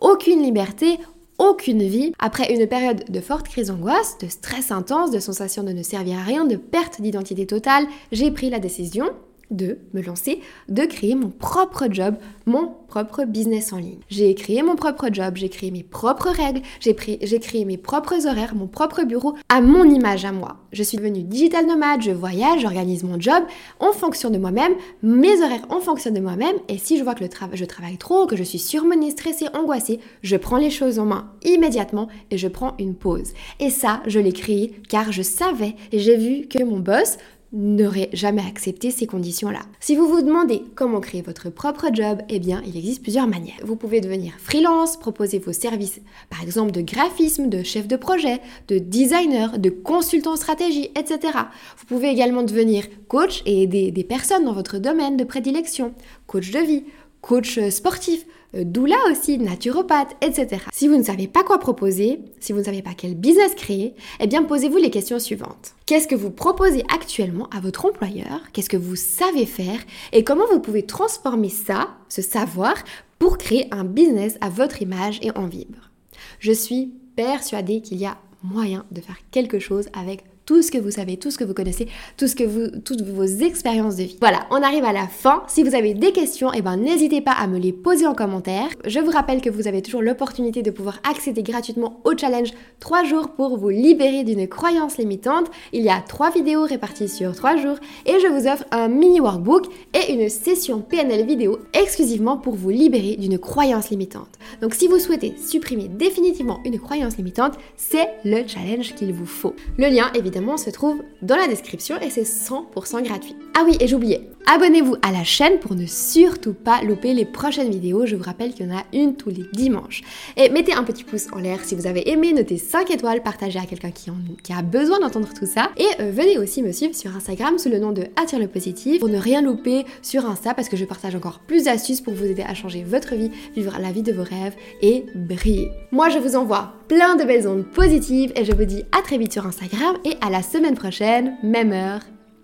Aucune 0.01 0.43
liberté, 0.43 0.99
aucune 1.39 1.83
vie. 1.83 2.13
Après 2.19 2.53
une 2.53 2.67
période 2.67 3.05
de 3.09 3.21
forte 3.21 3.49
crise 3.49 3.69
d'angoisse, 3.69 4.19
de 4.19 4.29
stress 4.29 4.71
intense, 4.71 5.11
de 5.11 5.19
sensation 5.19 5.63
de 5.63 5.73
ne 5.73 5.83
servir 5.83 6.19
à 6.19 6.23
rien, 6.23 6.45
de 6.45 6.57
perte 6.57 7.01
d'identité 7.01 7.47
totale, 7.47 7.87
j'ai 8.13 8.31
pris 8.31 8.51
la 8.51 8.59
décision 8.59 9.11
de 9.51 9.79
me 9.95 10.03
lancer, 10.03 10.41
de 10.69 10.85
créer 10.85 11.15
mon 11.15 11.31
propre 11.31 11.87
job, 11.91 12.17
mon 12.47 12.75
propre 12.89 13.25
business 13.25 13.73
en 13.73 13.79
ligne. 13.79 14.01
J'ai 14.09 14.35
créé 14.35 14.63
mon 14.63 14.77
propre 14.77 15.09
job, 15.13 15.37
j'ai 15.37 15.49
créé 15.49 15.71
mes 15.71 15.83
propres 15.83 16.29
règles, 16.29 16.61
j'ai 16.81 16.95
créé 16.95 17.65
mes 17.65 17.77
propres 17.77 18.27
horaires, 18.27 18.55
mon 18.55 18.67
propre 18.67 19.05
bureau 19.05 19.35
à 19.49 19.61
mon 19.61 19.85
image 19.85 20.25
à 20.25 20.33
moi. 20.33 20.57
Je 20.73 20.83
suis 20.83 20.99
devenue 20.99 21.23
digital 21.23 21.67
nomade, 21.67 22.03
je 22.03 22.11
voyage, 22.11 22.63
j'organise 22.63 23.05
mon 23.05 23.21
job 23.21 23.43
en 23.79 23.93
fonction 23.93 24.31
de 24.31 24.39
moi-même, 24.39 24.73
mes 25.03 25.43
horaires 25.43 25.67
en 25.69 25.81
fonction 25.81 26.11
de 26.11 26.21
moi-même 26.21 26.57
et 26.69 26.79
si 26.79 26.99
je 26.99 27.05
vois 27.05 27.15
que 27.15 27.25
le 27.25 27.31
je 27.55 27.65
travaille 27.65 27.97
trop, 27.97 28.27
que 28.27 28.37
je 28.37 28.43
suis 28.43 28.59
surmenée, 28.59 29.11
stressée, 29.11 29.47
angoissée, 29.55 30.01
je 30.23 30.37
prends 30.37 30.59
les 30.59 30.71
choses 30.71 30.99
en 30.99 31.07
main 31.07 31.33
immédiatement 31.45 32.09
et 32.31 32.39
je 32.39 32.49
prends 32.49 32.75
une 32.79 32.95
pause. 32.95 33.33
Et 33.61 33.71
ça, 33.71 34.03
je 34.07 34.21
l'ai 34.21 34.33
créé 34.33 34.75
car 34.89 35.13
je 35.13 35.23
savais 35.23 35.75
et 35.93 35.99
j'ai 35.99 36.17
vu 36.17 36.49
que 36.49 36.63
mon 36.63 36.79
boss 36.79 37.19
n'aurait 37.53 38.11
jamais 38.13 38.45
accepté 38.47 38.91
ces 38.91 39.07
conditions-là. 39.07 39.61
Si 39.81 39.97
vous 39.97 40.07
vous 40.07 40.23
demandez 40.23 40.63
comment 40.77 41.01
créer 41.01 41.23
votre 41.23 41.51
propre 41.51 41.87
job, 41.93 42.21
eh 42.29 42.39
bien, 42.39 42.63
il 42.67 42.77
existe 42.77 43.03
plusieurs 43.03 43.27
manières. 43.27 43.59
Vous 43.65 43.77
pouvez 43.77 44.01
devenir 44.01 44.35
freelance, 44.39 44.97
proposer 44.97 45.39
vos 45.39 45.53
services, 45.53 46.01
par 46.29 46.43
exemple 46.43 46.71
de 46.71 46.81
graphisme, 46.81 47.49
de 47.49 47.63
chef 47.63 47.89
de 47.89 47.97
projet, 47.97 48.41
de 48.69 48.79
designer, 48.79 49.59
de 49.59 49.71
consultant 49.71 50.37
stratégie, 50.37 50.91
etc. 50.95 51.33
Vous 51.79 51.87
pouvez 51.87 52.09
également 52.09 52.43
devenir 52.43 52.85
coach 53.09 53.43
et 53.47 53.63
aider 53.63 53.91
des 53.91 54.05
personnes 54.05 54.45
dans 54.45 54.53
votre 54.53 54.79
domaine 54.79 55.17
de 55.17 55.25
prédilection, 55.25 55.93
coach 56.27 56.51
de 56.51 56.61
vie, 56.61 56.85
coach 57.21 57.59
sportif, 57.71 58.25
euh, 58.55 58.65
doula 58.65 58.97
aussi, 59.11 59.39
naturopathe, 59.39 60.17
etc. 60.21 60.63
Si 60.73 60.89
vous 60.89 60.97
ne 60.97 61.03
savez 61.03 61.29
pas 61.29 61.45
quoi 61.45 61.59
proposer, 61.59 62.21
si 62.41 62.53
vous 62.53 62.59
ne 62.59 62.65
savez 62.65 62.83
pas 62.83 62.95
quel 62.97 63.15
business 63.15 63.55
créer, 63.55 63.95
eh 64.19 64.27
bien 64.27 64.43
posez-vous 64.43 64.79
les 64.79 64.91
questions 64.91 65.19
suivantes. 65.19 65.75
Qu'est-ce 65.87 66.09
que 66.09 66.15
vous 66.15 66.31
proposez 66.31 66.83
actuellement 66.93 67.49
à 67.51 67.61
votre 67.61 67.87
employeur? 67.87 68.41
Qu'est-ce 68.53 68.71
que 68.71 68.77
vous 68.77 68.97
savez 68.97 69.47
faire? 69.47 69.81
Et 70.13 70.25
comment 70.25 70.47
vous 70.51 70.61
pouvez 70.61 70.85
transformer 70.85 71.49
ça, 71.49 71.91
ce 72.09 72.23
savoir, 72.23 72.75
pour 73.19 73.39
créer 73.39 73.69
un 73.71 73.85
business 73.85 74.37
à 74.41 74.49
votre 74.49 74.83
image 74.83 75.19
et 75.23 75.31
en 75.37 75.47
vivre? 75.47 75.91
Je 76.39 76.53
suis 76.53 76.93
persuadée 77.17 77.83
qu'il 77.83 77.99
y 77.99 78.07
a 78.07 78.19
moyen 78.43 78.87
de 78.91 79.01
faire 79.01 79.19
quelque 79.31 79.59
chose 79.59 79.89
avec 79.93 80.25
tout 80.47 80.63
ce 80.63 80.71
que 80.71 80.79
vous 80.79 80.91
savez, 80.91 81.17
tout 81.17 81.31
ce 81.31 81.39
que 81.39 81.45
vous 81.45 81.55
connaissez, 81.55 81.87
tout 82.17 82.27
ce 82.27 82.35
que 82.35 82.45
vous, 82.45 82.81
toutes 82.85 83.03
vos 83.03 83.25
expériences 83.25 83.97
de 83.97 84.03
vie. 84.03 84.17
Voilà, 84.21 84.47
on 84.51 84.63
arrive 84.63 84.85
à 84.85 84.93
la 84.93 85.07
fin. 85.07 85.45
Si 85.47 85.63
vous 85.63 85.77
avez 85.77 85.95
des 85.95 86.11
questions, 86.11 86.53
eh 86.53 86.61
ben 86.61 86.77
n'hésitez 86.77 87.21
pas 87.21 87.33
à 87.33 87.47
me 87.47 87.59
les 87.59 87.73
poser 87.73 88.07
en 88.07 88.15
commentaire. 88.15 88.69
Je 88.85 88.99
vous 88.99 89.11
rappelle 89.11 89.41
que 89.41 89.51
vous 89.51 89.69
avez 89.69 89.81
toujours 89.81 90.03
l'opportunité 90.03 90.63
de 90.63 90.73
pouvoir 90.73 90.99
accéder 91.09 91.45
gratuitement 91.45 92.01
au 92.05 92.17
challenge 92.17 92.51
3 92.81 93.05
jours 93.05 93.29
pour 93.31 93.59
vous 93.59 93.69
libérer 93.69 94.25
d'une 94.25 94.49
croyance 94.49 94.99
limitante. 94.99 95.47
Il 95.73 95.83
y 95.83 95.89
a 95.89 96.01
3 96.01 96.31
vidéos 96.31 96.65
réparties 96.65 97.09
sur 97.09 97.33
3 97.33 97.57
jours 97.57 97.77
et 98.07 98.19
je 98.21 98.27
vous 98.27 98.49
offre 98.49 98.65
un 98.73 98.89
mini 98.89 99.21
workbook 99.21 99.67
et 99.95 100.13
une 100.13 100.29
session 100.29 100.81
PNL 100.81 101.27
vidéo 101.27 101.59
exclusivement 101.75 102.37
pour 102.37 102.57
vous 102.57 102.71
libérer 102.71 103.17
d'une 103.17 103.39
croyance 103.39 103.91
limitante. 103.91 104.29
Donc 104.63 104.75
si 104.75 104.89
vous 104.89 104.99
souhaitez 104.99 105.35
supprimer 105.37 105.87
définitivement 105.89 106.61
une 106.65 106.81
croyance 106.81 107.17
limitante, 107.17 107.55
c'est 107.77 108.09
le 108.25 108.43
challenge 108.49 108.95
qu'il 108.97 109.13
vous 109.13 109.27
faut. 109.27 109.55
Le 109.79 109.89
lien 109.89 110.11
évidemment 110.15 110.40
se 110.57 110.71
trouve 110.71 111.03
dans 111.23 111.37
la 111.37 111.49
description 111.49 112.01
et 112.01 112.11
c'est 112.11 112.23
100% 112.23 113.03
gratuit. 113.03 113.37
Ah 113.55 113.63
oui, 113.65 113.77
et 113.81 113.87
j'oubliais, 113.87 114.31
abonnez-vous 114.47 114.97
à 115.03 115.13
la 115.13 115.25
chaîne 115.25 115.59
pour 115.59 115.75
ne 115.75 115.87
surtout 115.87 116.55
pas 116.55 116.83
louper 116.83 117.15
les 117.15 117.25
prochaines 117.25 117.71
vidéos. 117.71 118.07
Je 118.07 118.17
vous 118.17 118.23
rappelle 118.23 118.53
qu'il 118.53 118.67
y 118.67 118.73
en 118.73 118.77
a 118.77 118.85
une 118.93 119.17
tous 119.17 119.31
les 119.31 119.45
dimanches. 119.53 120.03
Et 120.37 120.49
mettez 120.51 120.73
un 120.73 120.85
petit 120.85 121.05
pouce 121.05 121.27
en 121.33 121.39
l'air 121.39 121.61
si 121.65 121.75
vous 121.75 121.87
avez 121.87 122.11
aimé, 122.11 122.33
notez 122.33 122.57
5 122.57 122.91
étoiles, 122.91 123.23
partagez 123.23 123.59
à 123.59 123.67
quelqu'un 123.67 123.91
qui, 123.91 124.11
a 124.53 124.63
besoin 124.63 125.01
d'entendre 125.01 125.29
tout 125.33 125.47
ça. 125.47 125.71
Et 125.77 125.87
euh, 126.01 126.11
venez 126.11 126.39
aussi 126.39 126.63
me 126.63 126.73
suivre 126.73 126.95
sur 126.95 127.15
Instagram 127.15 127.59
sous 127.59 127.69
le 127.69 127.79
nom 127.79 127.93
de 127.93 128.05
Attire 128.17 128.39
le 128.39 128.49
positif 128.49 129.01
pour 129.01 129.09
ne 129.09 129.19
rien 129.19 129.43
louper 129.43 129.85
sur 130.03 130.27
Insta 130.27 130.55
parce 130.55 130.69
que 130.69 130.77
je 130.77 130.85
partage 130.85 131.15
encore 131.15 131.41
plus 131.41 131.65
d'astuces 131.65 132.01
pour 132.01 132.15
vous 132.15 132.25
aider 132.25 132.43
à 132.43 132.55
changer 132.55 132.83
votre 132.83 133.15
vie, 133.15 133.31
vivre 133.55 133.77
la 133.81 133.93
vie 133.93 134.03
de 134.03 134.13
vos 134.13 134.25
rêves 134.25 134.55
et 134.83 135.07
briller. 135.15 135.71
Moi, 135.93 136.09
je 136.09 136.19
vous 136.19 136.37
envoie 136.37 136.75
plein 136.89 137.17
de 137.17 137.25
belles 137.25 137.47
ondes 137.47 137.67
positives 137.67 138.33
et 138.35 138.45
je 138.45 138.53
vous 138.53 138.65
dis 138.65 138.83
à 138.97 139.03
très 139.03 139.19
vite 139.19 139.33
sur 139.33 139.47
Instagram 139.47 139.97
et 140.05 140.17
à 140.21 140.31
la 140.31 140.43
semaine 140.43 140.75
prochaine, 140.75 141.37
même 141.43 141.73
heure, 141.73 142.01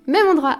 même 0.06 0.28
endroit. 0.28 0.58